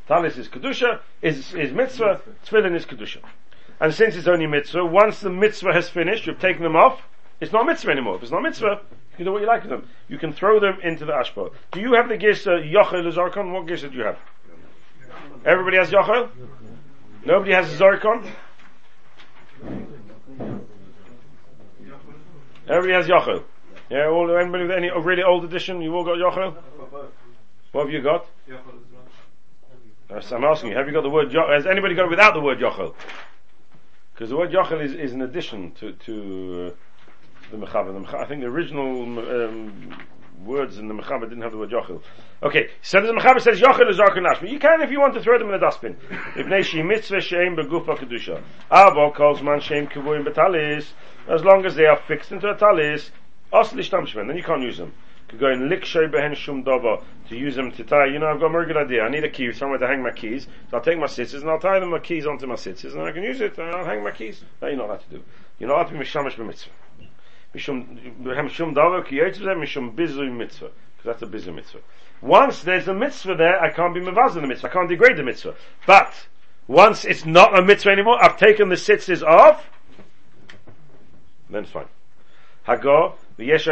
[0.08, 3.20] Talis is kedusha, is, is mitzvah, tefillin is kedusha.
[3.80, 7.02] And since it's only mitzvah, once the mitzvah has finished, you've taken them off,
[7.40, 8.16] it's not mitzvah anymore.
[8.16, 8.82] If it's not mitzvah,
[9.18, 9.90] you can do what you like with them.
[10.08, 11.52] You can throw them into the ashpa.
[11.72, 13.52] Do you have the gisa yochel zarkon?
[13.52, 14.20] What gisa do you have?
[15.44, 16.30] Everybody has yochel?
[17.26, 18.30] Nobody has zarkon?
[22.70, 23.44] Everybody has yochel.
[23.90, 26.56] Yeah, all, anybody with any really old edition, you all got yochel?
[27.72, 28.28] What have you got?
[30.10, 31.34] I'm asking you, have you got the word?
[31.34, 32.94] Has anybody got it without the word yochel?
[34.14, 36.87] Because the word yochel is, is an addition to, to uh,
[37.52, 38.14] the mechaber.
[38.14, 39.98] I think the original um,
[40.44, 42.02] words in the mechaber didn't have the word yochel.
[42.44, 45.22] Okay, so the mechaber says yochel is arkan but you can if you want to
[45.22, 45.96] throw them in the dustbin.
[46.36, 48.42] If neshi mitzvah sheim begufa kedusha.
[48.72, 50.92] Avo calls man sheim kivuim betalis.
[51.28, 53.12] As long as they are fixed into a talis,
[53.52, 54.94] osli shtamshmen, then you can't use them.
[55.28, 58.06] Could go in likshay behen shum dava to use them to tie.
[58.06, 59.04] You know, I've got a very good idea.
[59.04, 60.48] I need a key somewhere to hang my keys.
[60.72, 63.04] So I'll take my sitters and I'll tie them my keys onto my sitters and
[63.04, 64.42] I can use it and I'll hang my keys.
[64.62, 65.24] That you're not allowed to do.
[65.60, 66.70] You're not allowed to be mishamish b'mitzvah.
[67.58, 67.84] Because
[71.04, 71.80] that's a bizu mitzvah.
[72.22, 74.68] Once there's a mitzvah there, I can't be mevaz in the mitzvah.
[74.68, 75.56] I can't degrade the mitzvah.
[75.86, 76.14] But
[76.68, 79.70] once it's not a mitzvah anymore, I've taken the sitters off,
[81.50, 81.88] then it's fine.
[82.68, 83.68] Hagor, the yesh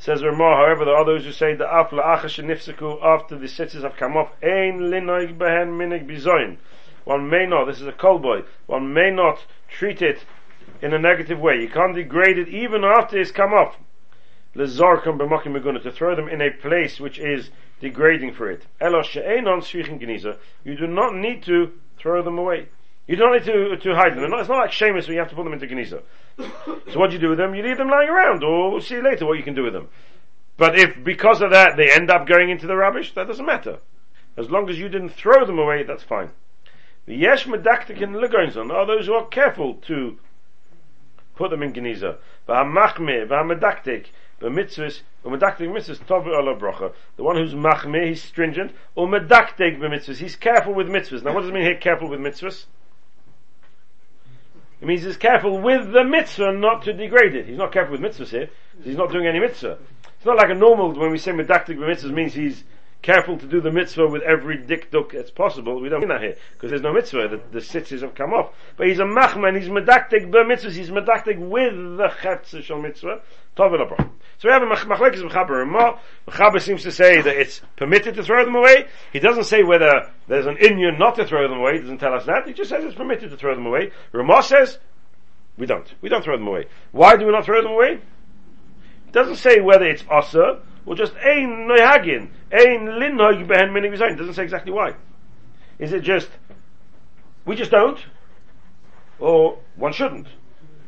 [0.00, 4.16] Says Ramah, however, there are those who say the afla after the sitters have come
[4.16, 6.58] off, ein linoig behen minig bizoin.
[7.04, 10.24] One may not, this is a cold boy, one may not treat it
[10.82, 11.60] in a negative way.
[11.60, 13.76] You can't degrade it even after it's come off.
[14.54, 18.66] Lezarkam b'makim meguna, to throw them in a place which is degrading for it.
[18.80, 19.62] Elo she'enon.
[20.64, 22.68] You do not need to throw them away.
[23.06, 24.30] You don't need to, to hide them.
[24.30, 26.02] Not, it's not like shaimos where you have to put them into Geniza.
[26.92, 27.54] so what do you do with them?
[27.54, 29.88] You leave them lying around, or we'll see later what you can do with them.
[30.58, 33.78] But if because of that they end up going into the rubbish, that doesn't matter.
[34.36, 36.30] As long as you didn't throw them away, that's fine.
[37.06, 40.18] The yesh medaktik in legonzon are those who are careful to
[41.38, 42.16] put them in Geniza.
[42.48, 44.06] V'hamachme, v'hamedaktik,
[44.42, 46.92] b'mitzvahs, v'medaktik mitzvahs, tov ala bracha.
[47.16, 51.22] The one who's machme, he's stringent, or medaktik b'mitzvahs, he's careful with mitzvahs.
[51.22, 52.66] Now what does it mean here, careful with mitzvahs?
[54.80, 57.46] It means he's careful with the mitzvah not to degrade it.
[57.46, 58.50] He's not careful with mitzvahs here.
[58.84, 59.78] He's not doing any mitzvah.
[60.16, 62.64] It's not like a normal, when we say medaktik mitzvahs means he's
[63.02, 65.80] careful to do the mitzvah with every dikduk that's possible.
[65.80, 67.28] We don't mean that here, because there's no mitzvah.
[67.28, 68.52] The, the sitzes have come off.
[68.76, 73.20] But he's a machman, he's medaktik mitzvahs, he's medaktik with the chetz shal mitzvah.
[73.58, 73.68] So
[74.44, 75.98] we have a machlekes Ramah.
[76.28, 78.86] Mechaber seems to say that it's permitted to throw them away.
[79.12, 81.74] He doesn't say whether there's an inyan not to throw them away.
[81.74, 82.46] He doesn't tell us that.
[82.46, 83.90] He just says it's permitted to throw them away.
[84.12, 84.78] Ramah says
[85.56, 85.92] we don't.
[86.00, 86.66] We don't throw them away.
[86.92, 88.00] Why do we not throw them away?
[89.08, 94.16] It doesn't say whether it's asa or just ein noyhagin, ein linhag behen minig It
[94.16, 94.94] doesn't say exactly why.
[95.78, 96.28] Is it just
[97.44, 97.98] we just don't?
[99.18, 100.28] or one shouldn't.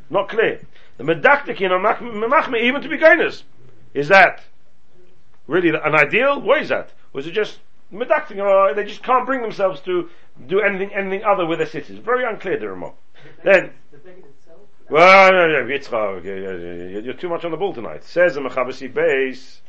[0.09, 0.61] Not clear.
[0.97, 3.43] The medaktikin memachme even to be gainers.
[3.93, 4.43] Is that
[5.47, 6.41] really an ideal?
[6.41, 6.93] What is that?
[7.13, 7.59] Was it just
[7.93, 10.09] medaktik or they just can't bring themselves to
[10.47, 11.99] do anything anything other with their cities?
[11.99, 12.95] Very unclear, the remark.
[13.45, 13.73] Then
[14.89, 16.25] well, Yitzchak,
[17.05, 18.03] you're too much on the ball tonight.
[18.03, 19.63] Says the Mechabasi base,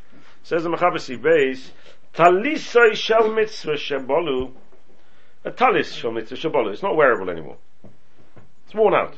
[0.43, 1.71] says the Mechabasi base,
[2.13, 4.51] Talisoi shel mitzvah shebolu,
[5.45, 7.57] a talis shel mitzvah shebolu, it's not wearable anymore.
[8.65, 9.15] It's worn out.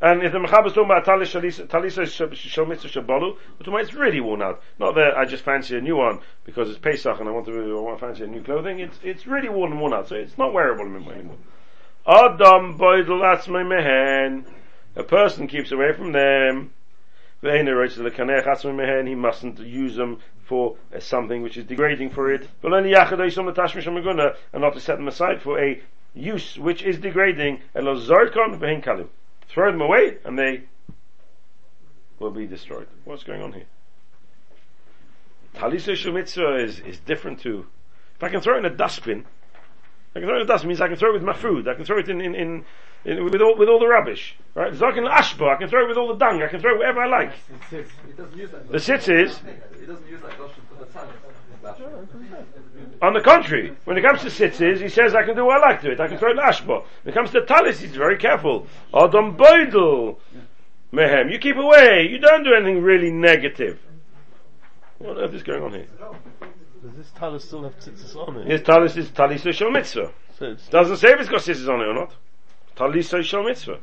[0.00, 2.06] And if the Mechaber is talking about Talisa
[2.36, 3.36] Shel Mitzvah Shabbalu,
[3.80, 4.60] it's really worn out.
[4.78, 7.52] Not that I just fancy a new one because it's Pesach and I want to,
[7.52, 8.78] I want to fancy a new clothing.
[8.78, 11.38] It's, it's really worn and worn out, so it's not wearable anymore.
[12.06, 14.44] Adam boidel atzmei mehen.
[14.96, 16.72] A person keeps away from them.
[19.06, 22.48] He mustn't use them for uh, something which is degrading for it.
[22.60, 25.80] But only And not to set them aside for a
[26.14, 27.60] use which is degrading.
[29.48, 30.62] Throw them away and they
[32.18, 32.86] will be destroyed.
[33.04, 33.66] What's going on here?
[35.54, 37.66] Talisa mitzvah is, is different to,
[38.14, 39.24] if I can throw in a dustbin,
[40.16, 40.64] I can throw it in the dust.
[40.64, 41.68] It means I can throw it with my food.
[41.68, 42.64] I can throw it in, in, in,
[43.04, 44.34] in with all with all the rubbish.
[44.54, 44.72] Right?
[44.72, 45.54] Zarkin ashba.
[45.54, 46.42] I can throw it with all the dung.
[46.42, 47.32] I can throw it wherever I like.
[48.70, 49.38] The sitz is.
[53.02, 55.68] On the contrary, when it comes to sitzes, he says I can do what I
[55.68, 56.00] like to it.
[56.00, 56.82] I can throw it in ashba.
[57.02, 58.66] When it comes to talis, he's very careful.
[58.94, 60.16] Adam boidel.
[60.94, 62.08] Mehem, you keep away.
[62.10, 63.78] You don't do anything really negative.
[64.96, 65.86] What on earth is going on here?
[66.86, 68.46] Does this talis still have tzitzis on it?
[68.46, 70.12] His talis is talis shel mitzvah.
[70.38, 72.14] So it's Doesn't say if it's got tzitzis on it or not.
[72.76, 73.78] Talis shel mitzvah.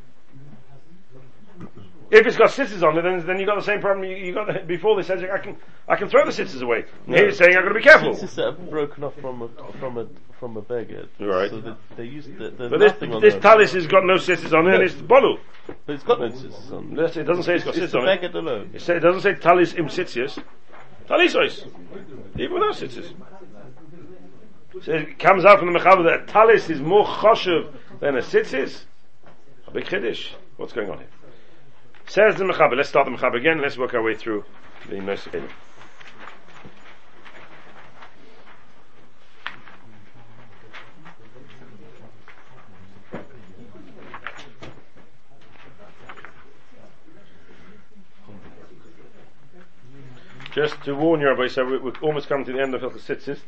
[2.11, 4.33] If it's got sitters on it, then, then you got the same problem you, you
[4.35, 4.95] got the, before.
[4.95, 6.85] They said I can I can throw the sitters away.
[7.07, 8.11] And here he's saying I've got to be careful.
[8.11, 9.47] tzitzis that are broken off from a
[9.79, 10.07] from a
[10.39, 11.07] from a beged.
[11.19, 11.49] Right.
[11.49, 14.53] So they, they use the, But this nothing on this talis has got no sitters
[14.53, 15.39] on it, and it's bolu.
[15.65, 16.93] But it's got no tzitzis on.
[16.93, 18.21] That's- It doesn't say it's got It's sitters on it.
[18.21, 18.69] beged alone.
[18.75, 20.37] It, say, it doesn't say talis im sitzius.
[21.07, 21.67] Talisois.
[22.37, 23.13] Even without sitters.
[24.81, 28.83] So it comes out from the mechaber that talis is more choshev than a sitzis.
[29.67, 30.29] A big chiddush.
[30.57, 31.07] What's going on here?
[32.07, 32.75] Says the mechaber.
[32.75, 33.61] Let's start the mechaber again.
[33.61, 34.45] Let's work our way through
[34.89, 35.47] the Nosei.
[50.53, 53.05] Just to warn you, Rabbi, so we- we're almost coming to the end of Hilchas
[53.05, 53.39] Sitzis.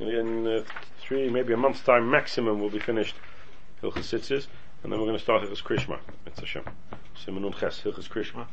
[0.00, 0.64] In uh,
[0.98, 3.14] three, maybe a month's time maximum, we'll be finished
[3.82, 4.48] Hilchas Sitzis,
[4.82, 5.98] and then we're going to start Hilchas Krishma.
[6.26, 6.64] It's Hashem.
[7.16, 8.46] Simonun Ches, Hilchas Krishma.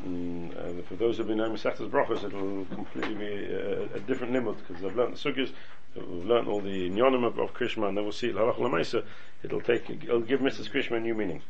[0.00, 4.00] Mm, and for those who have been knowing Masechtas Brachos, it'll completely be a, a
[4.00, 5.52] different limud because they've learned the sugyas,
[5.94, 9.04] we've learned all the nyonim of, of Krishma, and then we'll see Halach Lamaisa.
[9.42, 10.70] It'll take, it'll give Mrs.
[10.70, 11.42] Krishma a new meaning.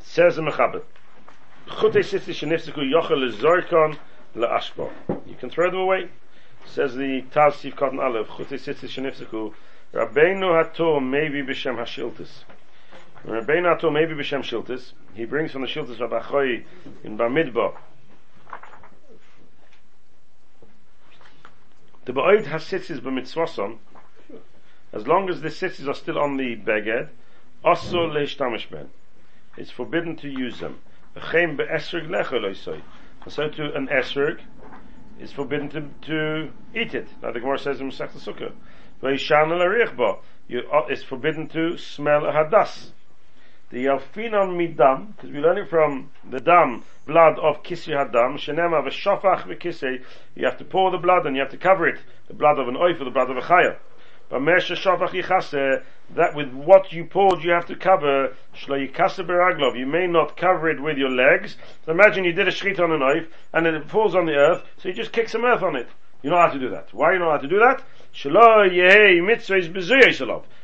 [0.00, 0.82] Says the Mechaber.
[1.68, 3.98] Chutei Sitzis Shenifziku Yochel Zorkon
[4.34, 4.90] Le'ashbo.
[5.26, 6.08] You can throw them away.
[6.66, 8.28] Says the Taz Siv Cotton Aleph.
[8.28, 9.52] Chutei Sitzis Shenifziku
[9.92, 12.44] Rabbeinu Hator maybe b'shem Hashiltis.
[13.26, 14.92] Rabbeinu Hator maybe b'shem Shiltis.
[15.14, 16.64] He brings from the Shiltis of Achoi
[17.02, 17.76] in Bamidbar.
[22.04, 23.78] The Ba'oid has sitzis b'mitzvoson.
[24.92, 27.08] As long as the sitzis are still on the beged,
[27.64, 28.90] Osor le'ishtamish ben.
[29.56, 30.78] It's forbidden to use them.
[31.16, 32.80] V'chein be'esrog lecho loisoi.
[33.28, 34.40] So to an esrog,
[35.18, 37.08] it's forbidden to, to eat it.
[37.22, 38.52] Now the Gemara says in Masech Sukkah.
[40.48, 42.90] You, uh, it's forbidden to smell a hadas.
[43.70, 48.84] The yalfinon midam, because we learn it from the dam, blood of kisri hadam, shenema
[48.86, 50.02] v'shofach v'kisri,
[50.34, 52.68] you have to pour the blood and you have to cover it, the blood of
[52.68, 53.76] an oif or the blood of a chayah.
[54.30, 58.34] That with what you poured you have to cover,
[58.68, 61.56] you may not cover it with your legs.
[61.84, 64.34] So imagine you did a shrit on a knife, and then it falls on the
[64.34, 65.88] earth, so you just kick some earth on it.
[66.22, 66.92] You know how to do that.
[66.92, 67.82] Why you know how to do that?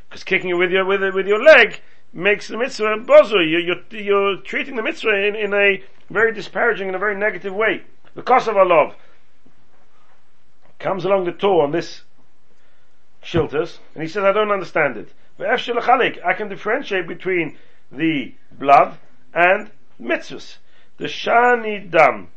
[0.09, 1.81] Because kicking it with your, with, with your leg,
[2.13, 3.49] makes the mitzvah bozu.
[3.49, 7.55] You, you're, you're treating the mitzvah in, in a very disparaging, in a very negative
[7.55, 7.83] way.
[8.15, 8.95] Because of our love,
[10.79, 12.03] comes along the Tur on this
[13.27, 15.13] shilters, and he says, I don't understand it.
[15.39, 17.59] I can differentiate between
[17.91, 18.99] the blood
[19.35, 19.71] and
[20.01, 20.57] mitzvahs.
[20.99, 22.29] The shani dam.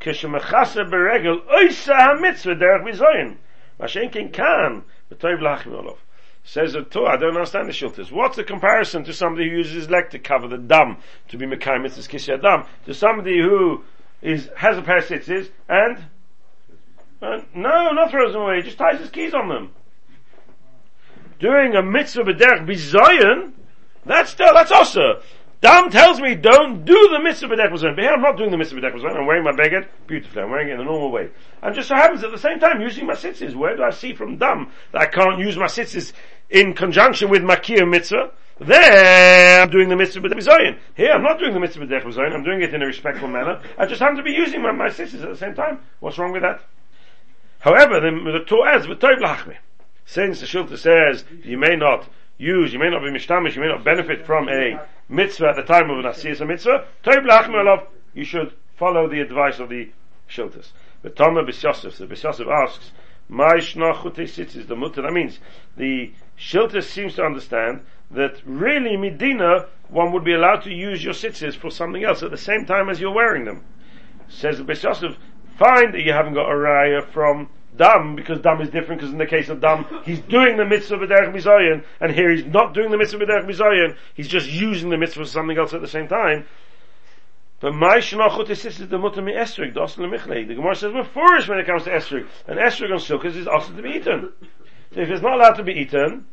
[0.00, 3.36] Kishemechase beregel, oisa ha-mitzvah derech bizoyin.
[3.80, 5.98] Mashenkin kan, b'toiv lachim olav.
[6.44, 8.10] Says the Tur, I don't understand the shilters.
[8.10, 10.96] What's the comparison to somebody who uses his leg to cover the dam,
[11.28, 13.84] to be Mekai Mitzvahs Kisya dam, to somebody who
[14.22, 16.04] is, has a tzitzis, and,
[17.20, 19.72] and, no, not throws them away, He just ties his keys on them.
[21.40, 23.52] doing a mitzvah b'derech bizayin,
[24.04, 25.20] that's still, that's also.
[25.60, 27.96] Dam tells me don't do the mitzvah b'derech bizayin.
[27.96, 29.16] But here I'm not doing the mitzvah b'derech bizayin.
[29.16, 30.42] I'm wearing my beged beautifully.
[30.42, 31.30] I'm wearing it in the normal way.
[31.62, 33.56] And just so happens at the same time using my sitzes.
[33.56, 36.12] Where do I see from Dam that I can't use my sitzes
[36.48, 38.30] in conjunction with my kiyah mitzvah?
[38.60, 40.78] There, I'm doing the mitzvah b'derech bizayin.
[40.94, 42.32] Here, I'm not doing the mitzvah b'derech bizayin.
[42.34, 43.60] I'm doing it in a respectful manner.
[43.76, 45.80] I just happen to be using my, my sitzes at the same time.
[45.98, 46.60] What's wrong with that?
[47.60, 49.56] However, the, the Tur adds, v'toiv.
[50.04, 53.68] Since the Shilta says you may not use, you may not be mishtamish, you may
[53.68, 57.86] not benefit from a mitzvah at the time of an asiyas mitzvah, toiv lachme alav,
[58.14, 59.90] you should follow the advice of the
[60.30, 60.68] Shiltas.
[61.02, 62.92] But Tama Beis Yosef, the Beis Yosef asks,
[63.28, 65.02] my shnachute is the mutter.
[65.02, 65.38] That means
[65.76, 71.12] the Shiltas seems to understand that really Medina, one would be allowed to use your
[71.12, 73.64] sitzes for something else at the same time as you're wearing them.
[74.28, 75.16] Says the Beis
[75.58, 79.18] Fine that you haven't got a raya from Dam, because Dam is different, because in
[79.18, 82.90] the case of Dam, he's doing the mitzvah b'derech mizayin, and here he's not doing
[82.90, 86.08] the mitzvah b'derech mizayin, he's just using the mitzvah for something else at the same
[86.08, 86.46] time.
[87.60, 90.46] But my shenachot is is the mutter mi esrig, the osel.
[90.46, 92.26] The Gemara says we're foolish when it comes to esrig.
[92.46, 94.32] And esrig on sukkahs is also to be eaten.
[94.94, 96.26] So if it's not allowed to be eaten,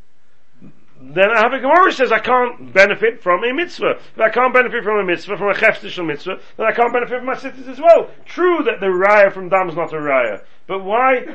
[1.13, 3.99] then I have a Gemara says I can't benefit from a mitzvah.
[4.15, 7.17] If I can't benefit from a mitzvah, from a chefstishal mitzvah, then I can't benefit
[7.17, 8.09] from my sitters as well.
[8.25, 11.25] True that the raya from dam is not a raya, but why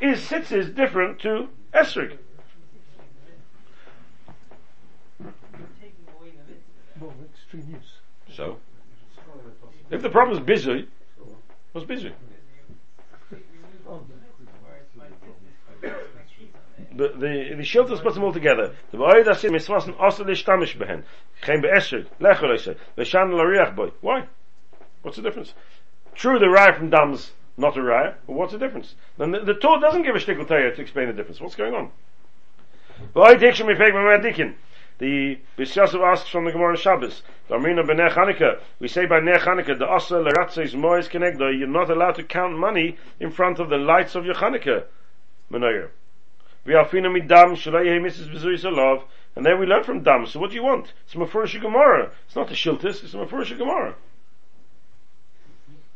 [0.00, 2.18] is sitters different to esrig?
[7.00, 8.36] Well, extreme use.
[8.36, 8.58] So,
[9.90, 10.88] if the problem is busy,
[11.72, 12.12] what's busy?
[16.96, 17.08] The
[17.56, 18.74] the shiltas puts them all together.
[18.90, 19.48] The that The
[22.98, 23.90] Veshan l'riach boy.
[24.00, 24.26] Why?
[25.02, 25.54] What's the difference?
[26.14, 28.94] True, the raya from Dam's not a raya, but what's the difference?
[29.18, 31.40] Then the, the Torah doesn't give a shtickle to explain the difference.
[31.40, 31.90] What's going on?
[33.12, 34.18] Boy, takes me fake my
[34.98, 39.36] the Beis Yosef asks from the Gemara Shabbos, Darmina b'nei Chanukah, we say by Neh
[39.36, 43.68] Chanukah, the Asa l'ratzes mois kenegdo, you're not allowed to count money in front of
[43.68, 44.84] the lights of your Chanukah
[45.52, 45.90] menorah.
[46.66, 48.32] V'alfina midam shalai Mrs.
[48.32, 49.02] b'zuri salav.
[49.36, 50.26] And then we learn from dam.
[50.26, 50.92] So what do you want?
[51.04, 52.10] It's a mafurish gemara.
[52.26, 53.04] It's not a shiltis.
[53.04, 53.94] It's a mafurish gemara.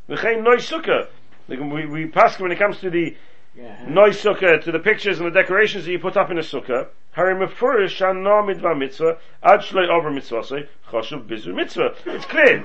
[0.09, 1.09] V'chein noi sukkah.
[1.49, 3.17] We, we pass when it comes to the
[3.57, 3.85] yeah.
[3.89, 6.89] noi sukkah, to the pictures and the decorations that you put up in a sukkah.
[7.13, 11.95] Hari mafurish anna midva mitzvah ad shloi over mitzvah say choshuv bizu mitzvah.
[12.07, 12.65] It's clear.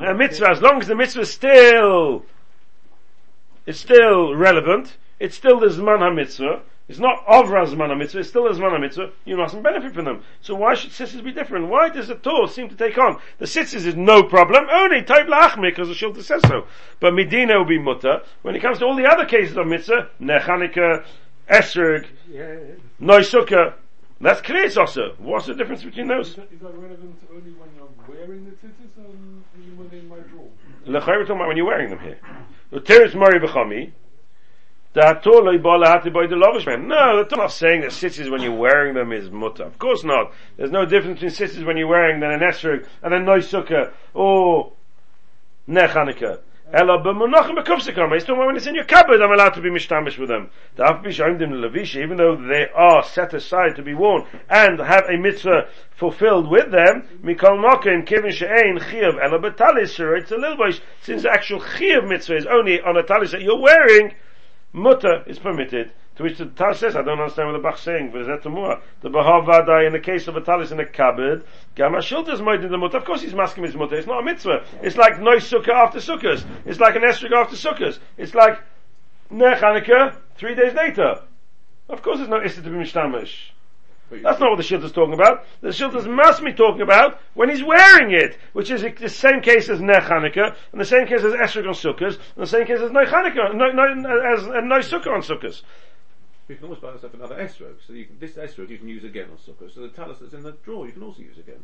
[0.00, 2.24] A mitzvah, as long as the mitzvah is still,
[3.64, 6.62] is still relevant, it's still the zman mitzvah.
[6.86, 10.22] It's not of Razman mitzvah, it's still a Zman mitzvah, you mustn't benefit from them.
[10.42, 11.68] So why should sisters be different?
[11.68, 13.18] Why does the Tur seem to take on?
[13.38, 16.66] The sisters is no problem, only type la'achmi, because the Shilta says so.
[17.00, 18.20] But Medina will be mutter.
[18.42, 21.04] When it comes to all the other cases of mitzvah, Nechanika,
[21.48, 22.06] Esrog,
[23.00, 23.74] Noisukkah,
[24.20, 25.14] that's clear also.
[25.18, 26.30] What's the difference between those?
[26.30, 29.42] Is that, is that relevant only when you're wearing the tzitzis and
[29.78, 30.48] when they're in my drawer?
[30.86, 32.18] L'chayr, we're talking about when you're wearing them here.
[32.72, 33.92] Teretz Mori B'chami,
[34.94, 35.12] no,
[37.16, 39.64] that's not saying that sitters when you're wearing them is mutter.
[39.64, 40.32] Of course not.
[40.56, 43.90] There's no difference between sitters when you're wearing them than an esrog and a noisukkah
[44.14, 44.72] or
[45.68, 46.38] nechanika.
[46.72, 48.12] Ella b'munachim b'kufsikam.
[48.14, 50.50] He's talking about when it's in your cupboard, I'm allowed to be mishtamish with them.
[50.76, 56.48] The even though they are set aside to be worn and have a mitzvah fulfilled
[56.48, 60.72] with them, mikol mokin kivin she'ein chiyav ella b'talis it's a little
[61.02, 64.14] since the actual chiyav mitzvah is only on a talis that you're wearing,
[64.74, 65.92] mutter is permitted.
[66.16, 68.42] To which the Tal says, I don't understand what the Bach saying, but is that?
[68.42, 68.50] The
[69.08, 71.44] Bahav Vadai, in the case of a talis in a cupboard,
[71.74, 72.98] Gamma Shultas might in the mutter.
[72.98, 73.96] Of course he's masking his mutter.
[73.96, 74.64] It's not a mitzvah.
[74.82, 76.44] It's like no sukkah after sukkahs.
[76.66, 77.98] It's like an estrig after sukkahs.
[78.16, 78.60] It's like
[79.32, 81.22] Chanukah, three days later.
[81.88, 83.50] Of course there's no issa to be mishtamish.
[84.22, 85.44] That's not what the Shilta is talking about.
[85.60, 89.68] The Shilta must be talking about when he's wearing it, which is the same case
[89.68, 92.80] as Ner Chanukah, and the same case as Esrog on Sukkahs, and the same case
[92.80, 95.62] as Noy Chanukah, no, no, as uh, Noy Sukkah on Sukkahs.
[96.48, 99.02] You can always buy yourself another esrog, so you can, this esrog you can use
[99.02, 99.72] again on sukkah.
[99.72, 101.60] So the talus that's in the drawer you can also use again.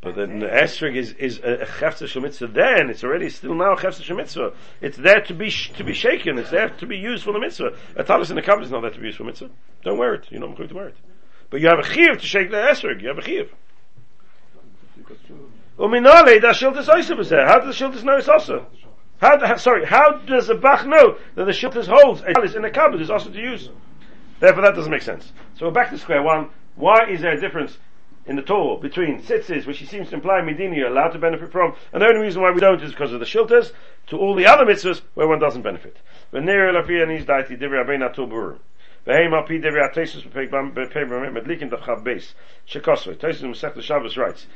[0.00, 3.76] But then the esrog is, is a, chefza shemitzvah then, it's already still now a
[3.76, 4.54] chefza shemitzvah.
[4.80, 7.40] It's there to be, sh- to be shaken, it's there to be used for the
[7.40, 7.76] mitzvah.
[7.96, 9.50] A talus in the cupboard is not there to be used for mitzvah.
[9.82, 10.96] Don't wear it, you're not going to wear it.
[11.50, 13.00] But you have a chiv to shake the esrog.
[13.00, 13.52] You have a chiv.
[15.78, 17.46] Uminale, that shiltas oisa was there.
[17.46, 18.66] How does the shiltas know it's also?
[19.18, 22.70] How, sorry, how does the Bach know that the shiltas holds a talis in the
[22.70, 23.70] cupboard is also to use?
[24.40, 25.32] Therefore that doesn't make sense.
[25.54, 26.50] So we're back to square one.
[26.74, 27.78] Why is there a difference
[28.26, 31.52] in the Tur between tzitzis, which he seems to imply Medina you're allowed to benefit
[31.52, 33.72] from, and the only reason why we don't is because of the shiltas,
[34.08, 35.96] to all the other mitzvahs where one doesn't benefit.
[39.06, 42.34] Vehem al pi devi atesis bepegam medlikin daf chav beis.
[42.68, 43.14] Shekosva.
[43.16, 44.46] Tesis in Masech Shabbos writes,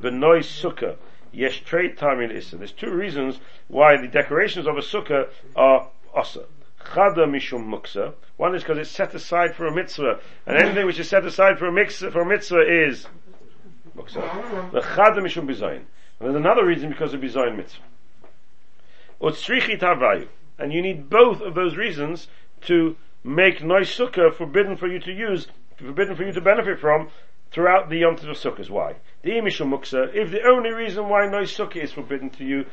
[0.00, 0.96] Benoy sukkah.
[1.32, 2.56] Yesh trade time in Issa.
[2.56, 6.44] There's two reasons why the decorations of a sukkah are asa.
[6.80, 8.14] Chada mishum muksa.
[8.36, 11.58] One is because it's set aside for a mitzvah, and anything which is set aside
[11.58, 13.06] for a mitzvah, for a mitzvah is
[13.96, 14.72] muksa.
[14.72, 15.84] The chada mishum bizayin.
[16.18, 17.82] And there's another reason because of bizayin mitzvah.
[19.20, 20.28] Utsrichi tavayu.
[20.58, 22.28] And you need both of those reasons
[22.62, 27.08] to make noise sukkah forbidden for you to use, forbidden for you to benefit from
[27.50, 28.70] throughout the Yom Tov of Sukkahs.
[28.70, 28.96] Why?
[29.22, 32.66] The Imishum Muksa, if the only reason why noise sukkah is forbidden to you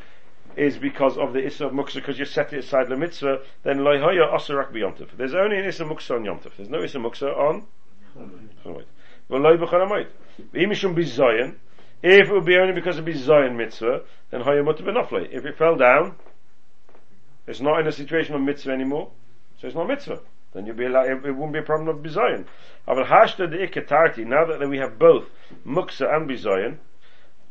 [0.56, 3.80] is because of the Issa of Muksa, because you set it aside the mitzvah, then
[3.80, 6.56] Loihoya Asarak Yom There's only an Issa Muksa on Yom Tov.
[6.56, 7.66] There's no Issa Muksa on
[12.04, 15.30] if it would be only because of Bizayin mitzvah, then Hoya Benofle.
[15.32, 16.16] If it fell down,
[17.48, 19.10] it's not in a situation of mitzvah anymore,
[19.60, 20.20] so it's not mitzvah.
[20.54, 22.46] Then you'll be allowed, it, it won't be a problem of bizayin.
[22.88, 25.26] Aval hashta de iketarti, now that we have both
[25.66, 26.78] muksa and bizayin,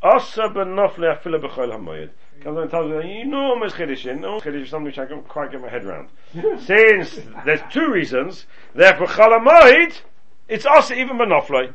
[0.02, 2.10] asa benofle afila b'chol hamoyed.
[2.42, 5.60] Comes and tells you, know enormous chiddush, enormous chiddush, something which I can't quite get
[5.60, 6.08] my head around.
[6.60, 10.00] Since there's two reasons, therefore chalamoid,
[10.48, 11.72] it's asa even benofle.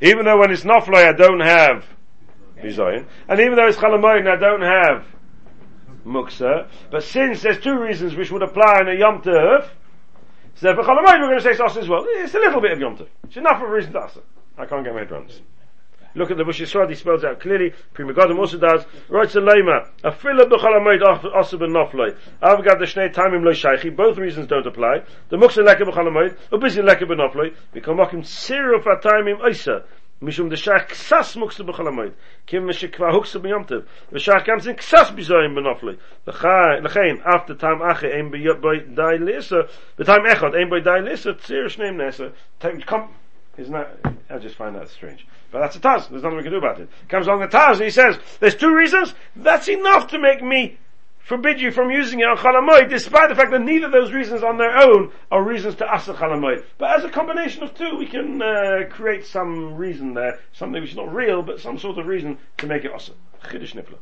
[0.00, 1.84] Even though when it's nofle I don't have
[2.62, 5.04] bizayin, and even though it's chalamoid I don't have
[6.06, 6.68] muksa.
[6.90, 9.68] But since there's two reasons which would apply in a Yom Tov,
[10.54, 12.04] so for Cholamayim we're going to say Sasa as well.
[12.06, 13.08] It's a little bit of Yom Tov.
[13.24, 14.20] It's enough of a reason to Asa.
[14.56, 15.40] I can't get my head around this.
[16.16, 19.90] Look at the Yisrael, he spells out clearly, Pri Megadim also does, Right to Lema,
[20.02, 21.02] a fila b'chalamayit
[21.34, 25.62] asa ben nofloi, avgad the shnei tamim lo shaychi, both reasons don't apply, the muksa
[25.62, 29.84] leke b'chalamayit, ubisi leke ben nofloi, become mokim siru fatamim isa,
[30.21, 32.11] משום דשאר קסס מוקס בחלמות
[32.47, 38.11] kim mishikva huksa b'yomtiv v'shach gam zin ksas b'zoyim b'nofli l'chein af the time ache
[38.17, 39.67] ein by dai lisa
[39.97, 42.31] the time echot ein by dai lisa tzir shneim nesa
[42.85, 43.07] come
[43.57, 43.87] is not
[44.29, 46.79] I just find that strange but that's a taz there's nothing we can do about
[46.79, 50.43] it comes along the taz and he says there's two reasons that's enough to make
[50.43, 50.77] me
[51.26, 54.44] forbid you from using it on Chalamoid, despite the fact that neither of those reasons
[54.44, 56.64] on their own are reasons to Asa Chalamoid.
[56.78, 60.92] But as a combination of two, we can uh, create some reason there, something which
[60.92, 63.12] is not real, but some sort of reason to make it Asa.
[63.44, 63.98] Chiddush Nifla.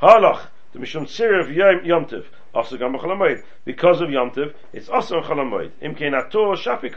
[0.00, 2.26] Halach, the Mishum Sir of Yom Tiv.
[2.54, 3.42] Also gam chalamoid.
[3.64, 5.70] Because of yomtiv it's also on chalamoid.
[5.80, 6.96] Im kein ator shafik.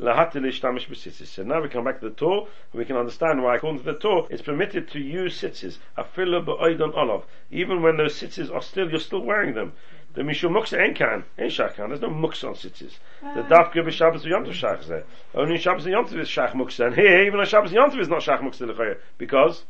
[0.00, 1.28] Lahatil ishtamish b'sitzis.
[1.28, 3.92] So now we come back to the Tur, and we can understand why according to
[3.92, 5.78] the Tur, it's permitted to use sitzis.
[5.96, 7.24] Afilu b'oidon olav.
[7.50, 9.72] Even when those sitzis are still, you're still wearing them.
[10.14, 11.88] The mishum muksa ain't kan, ain't shachan.
[11.88, 12.98] There's no muksa on sitzis.
[13.22, 13.48] The ah.
[13.48, 15.04] daf give Shabbos Yom Tov shach there.
[15.34, 18.08] Only Shabbos Yom Tov is shach muksa, and here even on Shabbos Yom Tov is
[18.08, 19.64] not shach muksa l'chayah because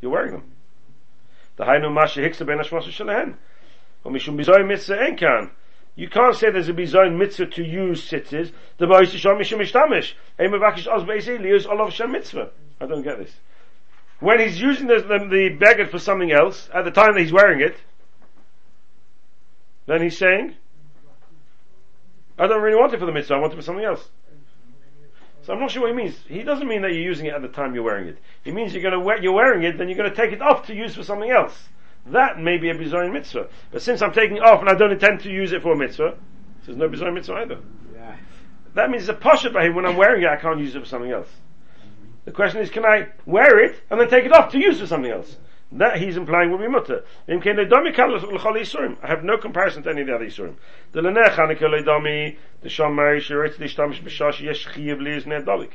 [0.00, 0.42] you're wearing them.
[1.56, 3.34] The hainu masha hiksa ben hashmasa shalahen.
[5.96, 8.52] You can't say there's a bizoy mitzvah to use sitters.
[8.76, 9.70] The mitzvah.
[12.80, 13.32] I don't get this.
[14.20, 17.32] When he's using the, the, the beggar for something else, at the time that he's
[17.32, 17.76] wearing it,
[19.86, 20.54] then he's saying,
[22.38, 24.06] I don't really want it for the mitzvah, I want it for something else.
[25.42, 26.18] So I'm not sure what he means.
[26.26, 28.18] He doesn't mean that you're using it at the time you're wearing it.
[28.42, 30.74] He means you're to wear, you're wearing it, then you're to take it off to
[30.74, 31.68] use for something else.
[32.10, 33.48] That may be a bizayin mitzvah.
[33.72, 36.16] But since I'm taking off and I don't intend to use it for a mitzvah,
[36.64, 37.58] there's no bizayin mitzvah either.
[37.94, 38.16] Yeah.
[38.74, 40.80] That means it's a posher by him when I'm wearing it, I can't use it
[40.80, 41.28] for something else.
[42.24, 44.86] The question is, can I wear it and then take it off to use for
[44.86, 45.36] something else?
[45.72, 47.04] That he's implying will be mutter.
[47.28, 47.32] I
[49.02, 50.54] have no comparison to any of the other Yisurim.
[50.92, 55.72] The Lenech Hanukkah Leidami, the Shamari, Shirit, the Shtamish Bishash, Yesh Chiyev Liz Nedolik.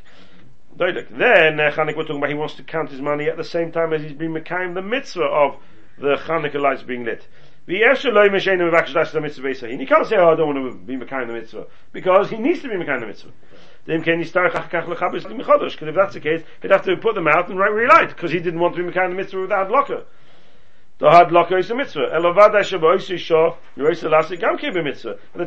[0.78, 3.74] Then eh, Chanukah we're talking about he wants to count his money at the same
[3.74, 5.58] time as he's being Mekayim the mitzvah of
[6.02, 7.26] the Chanukah lights being lit.
[7.68, 8.10] You can't say,
[10.18, 11.68] oh, I don't want to be Mekayim the mitzvah.
[11.94, 13.32] Because he needs to be Mekayim the mitzvah.
[13.86, 14.28] Because
[15.88, 18.60] if that's the case, he'd have to put them out and relight, because he didn't
[18.60, 20.06] want to be Mekayim the mitzvah without locker.
[21.02, 22.10] The hard locker is a mitzvah.
[22.14, 22.32] At the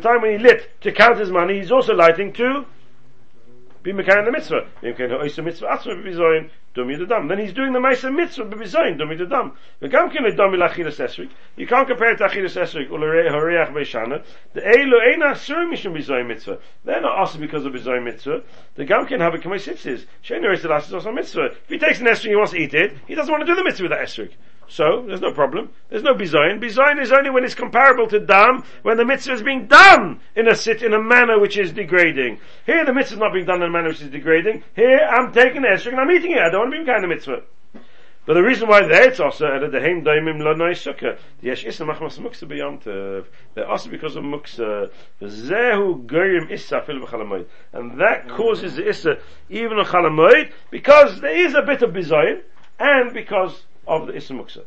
[0.01, 2.65] time when he lit to count his money, he's also lighting to
[3.81, 4.67] be mekayin the mitzvah.
[6.75, 7.27] Dumi the dam.
[7.27, 9.53] Then he's doing the ma'aser mitzvah b'bizoyin dumi the dam.
[9.81, 11.29] V'gam ken dumi lachilas esrik.
[11.55, 14.23] You can't compare it to achilas esrik u'lerei horiach beishana.
[14.53, 16.59] The eilu eina sur mishum bizoyin mitzvah.
[16.83, 18.43] They're not also because of bizoyin mitzvah.
[18.75, 20.05] The gam ken have a kamei sitzis.
[20.23, 21.45] Sheinu is also mitzvah.
[21.45, 23.55] If he takes an esrik he wants to eat it, he doesn't want to do
[23.55, 24.31] the mitzvah with that esrik.
[24.67, 25.69] So, there's no problem.
[25.89, 26.59] There's no bizayin.
[26.59, 30.47] Bizayin is only when it's comparable to dam, when the mitzvah is being done in
[30.47, 32.39] a sit, in a manner which is degrading.
[32.65, 34.63] Here the mitzvah is not being done in a manner which is degrading.
[34.75, 36.39] Here I'm taking the esrog and I'm eating it.
[36.39, 37.41] I don't to be kind of mitzvah.
[38.25, 41.19] But the reason why there it's also at the heim daimim lo noy sukkah.
[41.41, 44.89] The yesh issa machmas muksa beyond They're also because of muksa.
[45.21, 47.45] Zehu goyim issa fil b'chalamoid.
[47.71, 52.41] And that causes the issa even on chalamoid because there is a bit of bizayin
[52.79, 54.63] and because of the issa muksa.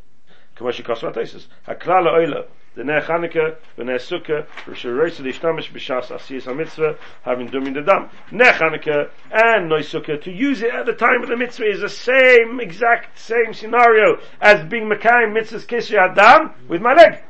[0.56, 1.48] Kamashi kasra tesis.
[1.66, 2.46] Haklal oila.
[2.78, 7.66] The Ner Chanukah, the Ner Sukkah, Rosh Hashanah, the Ishtamish B'Shas Asiyas HaMitzvah, having dum
[7.66, 8.08] in the dam.
[8.30, 11.80] Ner Chanukah and Noy Sukkah, to use it at the time of the mitzvah is
[11.80, 17.20] the same, exact same scenario as being Mekayim Mitzvah's Kisri Adam with my leg.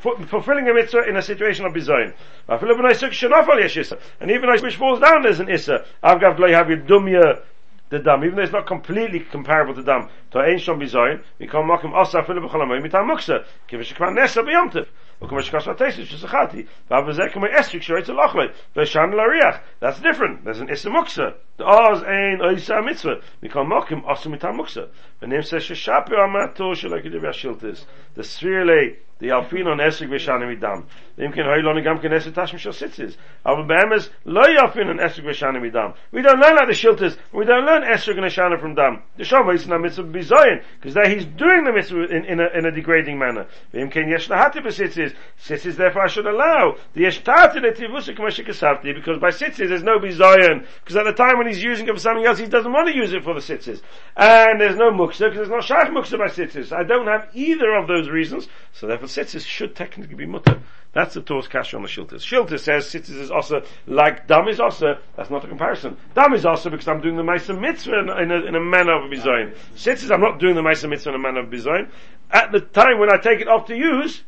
[0.00, 2.14] Fulfilling a mitzvah in a situation of bizayin.
[2.48, 5.84] And even if which falls down, there's an issa.
[6.02, 7.42] I've got to have your dumya
[7.89, 11.47] the dam, even though it's not completely comparable to dam, to ein shom bizoyin, we
[11.47, 14.87] call makim asa afilu b'chalamoy mitam muksa, kiv shekvan nesa b'yomtiv,
[15.21, 20.61] וכל שקש לתייסס ששחתי, ואף זה כמו אסטריק שראית לוחלי, ושן לריח, that's different, there's
[20.61, 21.23] an איסה מוקסה,
[21.59, 24.81] אז אין איסה מצווה, מכל מוקים עשו מטעם מוקסה,
[25.21, 27.87] ונמצא ששפר המטו שלא כדי והשילטס,
[28.17, 28.93] the ספירלי,
[29.23, 30.83] the alfin on esrig v'shana midam.
[31.17, 33.15] Im ken hoy loni gam ken esrig tashim shel sitzes.
[33.45, 35.95] Aber be'emes lo yalfin on esrig v'shana midam.
[36.11, 37.17] We don't learn like the shilters.
[37.31, 39.01] We don't learn esrig and shana from dam.
[39.15, 42.39] The shama is in the mitzvah bizayin because there he's doing the mitzvah in, in,
[42.41, 43.47] a, in a degrading manner.
[43.73, 45.15] Im ken yesh lahati b'sitzes.
[45.39, 46.75] Sitzes therefore I should allow.
[46.93, 51.37] The yesh tati letivusik kasavti because by sitzes there's no bizayin because at the time
[51.37, 53.40] when he's using it for something else he doesn't want to use it for the
[53.40, 53.80] sitzes.
[54.16, 56.72] And there's no muksa because there's no shach muksa by sitzes.
[56.72, 58.48] I don't have either of those reasons.
[58.72, 60.60] So therefore sitzes should technically be mutter.
[60.92, 62.22] That's the Tur's kasha on the shiltis.
[62.22, 64.98] Shiltis says sitzes is also like dam is also.
[65.16, 65.96] That's not a comparison.
[66.14, 69.04] Dam is also because I'm doing the ma'aser mitzvah in, in, a, in a manner
[69.04, 69.54] of bizayin.
[69.74, 71.90] Sitzes I'm not doing the ma'aser mitzvah in a manner of bizayin.
[72.30, 74.22] At the time when I take it off to use,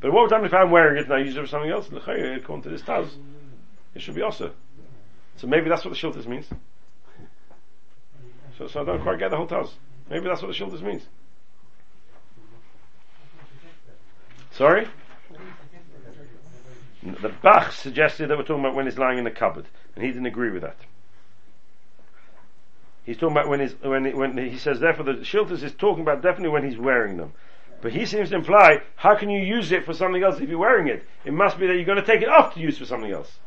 [0.00, 1.86] but what time if I'm wearing it and I use it for something else?
[1.88, 3.08] According to this Taz,
[3.94, 4.52] it should be also.
[5.36, 6.46] So maybe that's what the shiltis means.
[8.58, 9.70] So, so I don't quite get the whole.
[10.08, 11.02] Maybe that's what the shiltis means.
[14.52, 14.86] Sorry?
[17.02, 19.66] The Bach suggested that we're talking about when he's lying in the cupboard,
[19.96, 20.76] and he didn't agree with that.
[23.04, 26.02] He's talking about when he's, when, he, when he says, therefore the shilters is talking
[26.02, 27.32] about definitely when he's wearing them.
[27.80, 30.58] But he seems to imply, how can you use it for something else if you're
[30.58, 31.04] wearing it?
[31.24, 33.38] It must be that you're going to take it off to use for something else.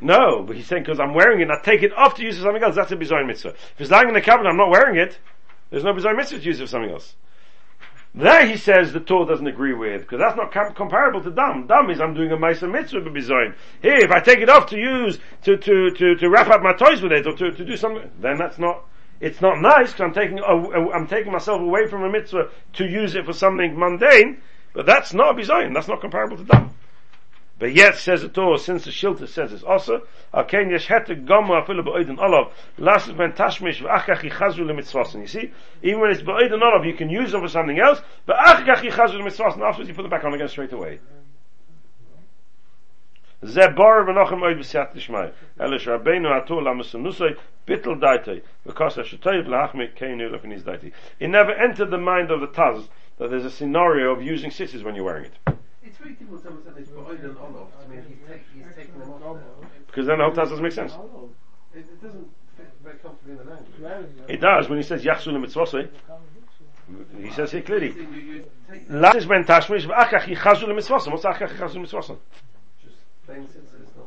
[0.00, 2.40] No, but he's saying because I'm wearing it, I take it off to use it
[2.40, 2.74] for something else.
[2.74, 3.50] That's a bizarre mitzvah.
[3.50, 5.18] If it's lying in the cupboard, I'm not wearing it.
[5.70, 7.16] There's no bizarre mitzvah to use it for something else.
[8.16, 11.66] There he says the Tur doesn't agree with, because that's not com- comparable to Dam.
[11.66, 13.54] Dam is I'm doing a Maisa Mitzvah B'Bizoin.
[13.82, 16.74] Here, if I take it off to use, to, to, to, to wrap up my
[16.74, 18.84] toys with it, or to, to do something, then that's not,
[19.20, 23.16] it's not nice, because I'm taking, I'm taking myself away from a mitzvah to use
[23.16, 24.40] it for something mundane,
[24.74, 26.70] but that's not a Bizoin, that's not comparable to Dam.
[27.64, 30.02] But yet, says the Tur, since the Shilta says it's also,
[30.34, 35.22] Akein yesh hetek gomu afilu ba'oidin olav, lasu ben tashmish v'achach yichazru lemitzvasin.
[35.22, 35.50] You see,
[35.80, 39.22] even when it's ba'oidin olav, you can use them for something else, but achach yichazru
[39.22, 41.00] lemitzvasin, afterwards you put them back on again straight away.
[43.46, 47.34] ze bar und noch einmal besagt ich mal alles rabenu atu la musnusay
[47.66, 51.28] bitel daite because i should tell you lach mit kein nur of his daite it
[51.28, 52.88] never entered the mind of the taz
[53.18, 55.53] that there's a scenario of using sixes when you're wearing it
[56.02, 57.68] Difficult to understand this, but I don't know.
[57.82, 59.38] I mean, he's, take, he's taking them off
[59.86, 63.44] because then the whole doesn't make sense It, it doesn't fit very comfortably in the
[63.44, 64.28] language.
[64.28, 65.88] it does when he says yachsu lemitzvosei
[67.22, 72.18] he says here clearly take Lasses ben tashmish v'achach yichazu lemitzvosei what's achach yichazu lemitzvosei
[72.82, 74.06] just plain sense it's not.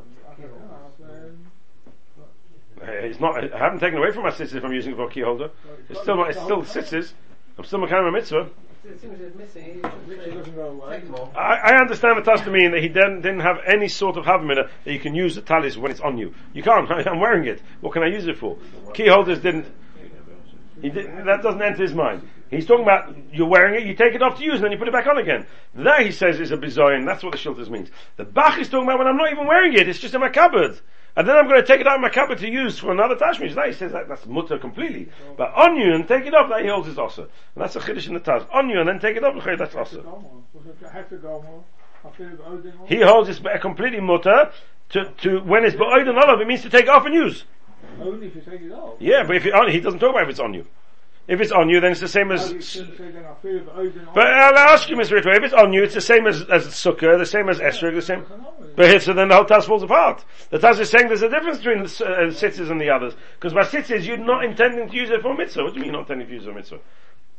[2.80, 3.54] Uh, It's not.
[3.54, 5.50] I haven't taken away from my sisters if I'm using it for a key holder.
[5.90, 6.24] It's still.
[6.26, 7.14] It's still sisters.
[7.58, 8.50] I'm still making a mitzvah.
[8.84, 9.64] It seems it's missing.
[9.64, 10.96] He should doesn't go away.
[10.96, 11.36] take them off.
[11.36, 14.26] I, I understand the task to mean that he didn't, didn't have any sort of
[14.26, 16.34] havamina that you can use the talis when it's on you.
[16.54, 16.90] You can't.
[17.08, 17.62] I'm wearing it.
[17.82, 18.58] What can I use it for?
[18.94, 19.66] Key holders didn't.
[20.82, 22.28] He did, that doesn't enter his mind.
[22.50, 24.78] He's talking about you're wearing it, you take it off to use, and then you
[24.78, 25.46] put it back on again.
[25.76, 27.06] That he says is a bizoyin.
[27.06, 27.90] That's what the shilters means.
[28.16, 29.90] The Bach is talking about when I'm not even wearing it.
[29.90, 30.80] It's just in my cupboard.
[31.18, 33.16] And then I'm going to take it out of my cupboard to use for another
[33.16, 33.56] tashmish.
[33.56, 35.10] That he says that, that's mutter completely.
[35.36, 37.24] But on you and take it off, that he holds is also.
[37.24, 38.46] And that's a chiddush in the Taz.
[38.54, 40.34] On you and then take it off, that's also.
[42.86, 44.52] He holds it's a completely mutter
[44.90, 47.46] to, to, when it's ba'oid and olav, it means to take it off and use.
[48.00, 48.94] Only if you take it off.
[49.00, 50.68] Yeah, but if on, he doesn't talk about if it's on you.
[51.28, 52.54] If it's on you, then it's the same as.
[54.14, 55.12] But I'll ask you, Mr.
[55.12, 57.96] Ritter, if it's on you, it's the same as as sukkah, the same as esrog,
[57.96, 58.26] the same.
[58.78, 60.24] But so then the whole task falls apart.
[60.52, 63.54] The task is saying there's a difference between the uh, sitters and the others because
[63.54, 65.64] by sitters you're not intending to use it for mitzvah.
[65.64, 66.80] What do you mean you're not intending to use it for mitzvah?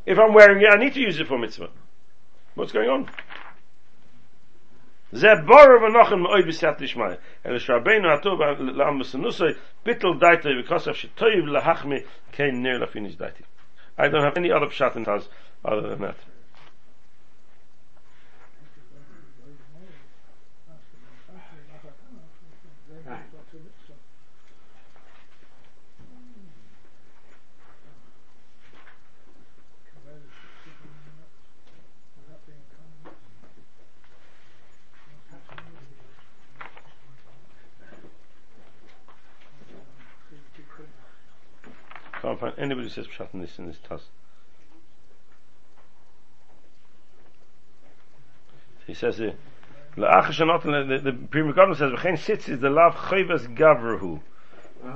[0.04, 1.70] If I'm wearing it, I need to use it for mitzvah.
[2.56, 3.08] What's going on?
[5.14, 6.82] Oy bisat.
[7.44, 7.58] El
[8.76, 8.98] lam
[10.62, 12.86] because of shtoyv lahachmi kein ner.
[13.98, 15.28] I don't have any other pshat in Taz
[15.64, 16.16] other than that.
[42.38, 44.00] Can't find anybody who says pshat in this in this Taz.
[48.86, 49.34] He says here,
[49.96, 54.20] "La'ach shenot." The the Pri Megadim says, "V'chein sitz is the lav chayvas gavrahu."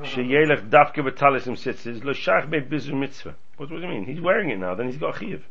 [0.03, 3.35] Sheyelech dafke betalis im sitz is lo shach be bizu mitzvah.
[3.57, 4.05] What does it mean?
[4.05, 4.75] He's wearing it now.
[4.77, 5.43] Then he's got a chiyuv.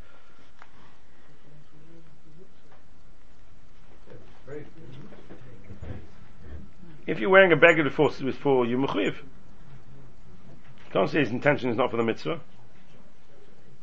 [7.06, 9.16] If you're wearing a bag beggar before before you mechuyev,
[10.94, 12.40] don't say his intention is not for the mitzvah.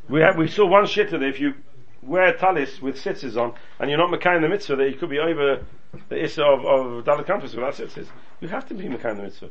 [0.08, 1.54] We have, we saw one shit that if you
[2.02, 5.18] wear talis with sitzes on and you're not Mekayim the mitzvah, that you could be
[5.18, 5.64] over
[6.08, 8.06] the issa of, of Dalit Campus without sitzes.
[8.40, 9.50] You have to be Mekayim the mitzvah.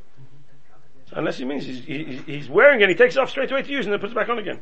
[1.14, 3.72] Unless he means he's, he, he's wearing it, he takes it off straight away to
[3.72, 4.60] use and then puts it back on again.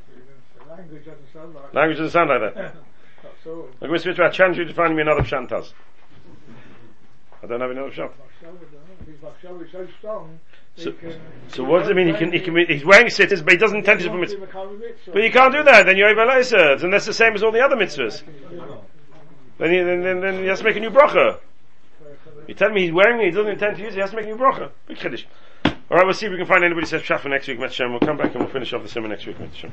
[0.70, 1.76] Language doesn't sound like that.
[1.76, 2.76] Language doesn't sound like that.
[3.46, 5.74] I'm going to switch to challenge you to find me another pshantas.
[7.44, 7.92] I don't have another
[9.62, 10.40] is so strong.
[10.78, 10.94] So-
[11.48, 12.08] So what does it mean?
[12.08, 14.34] He can, he can, he's wearing sitters, but he doesn't intend to He for wants
[14.34, 14.46] mitzvah.
[14.46, 15.12] to become a mitzvah.
[15.14, 17.52] But you can't do that, then you're over Leisers, and that's the same as all
[17.52, 18.24] the other mitzvahs.
[19.58, 21.40] Then, he, then, then, then he has to make a new bracha.
[22.48, 24.16] You tell me he's wearing it, he doesn't intend to use it, he has to
[24.18, 24.70] make a new bracha.
[24.88, 25.24] Big chiddush.
[25.90, 27.88] Alright, we'll see if we can find anybody who says pshat for next week, Mitzvah.
[27.90, 29.72] We'll come back and we'll finish off the sermon next week, Mitzvah.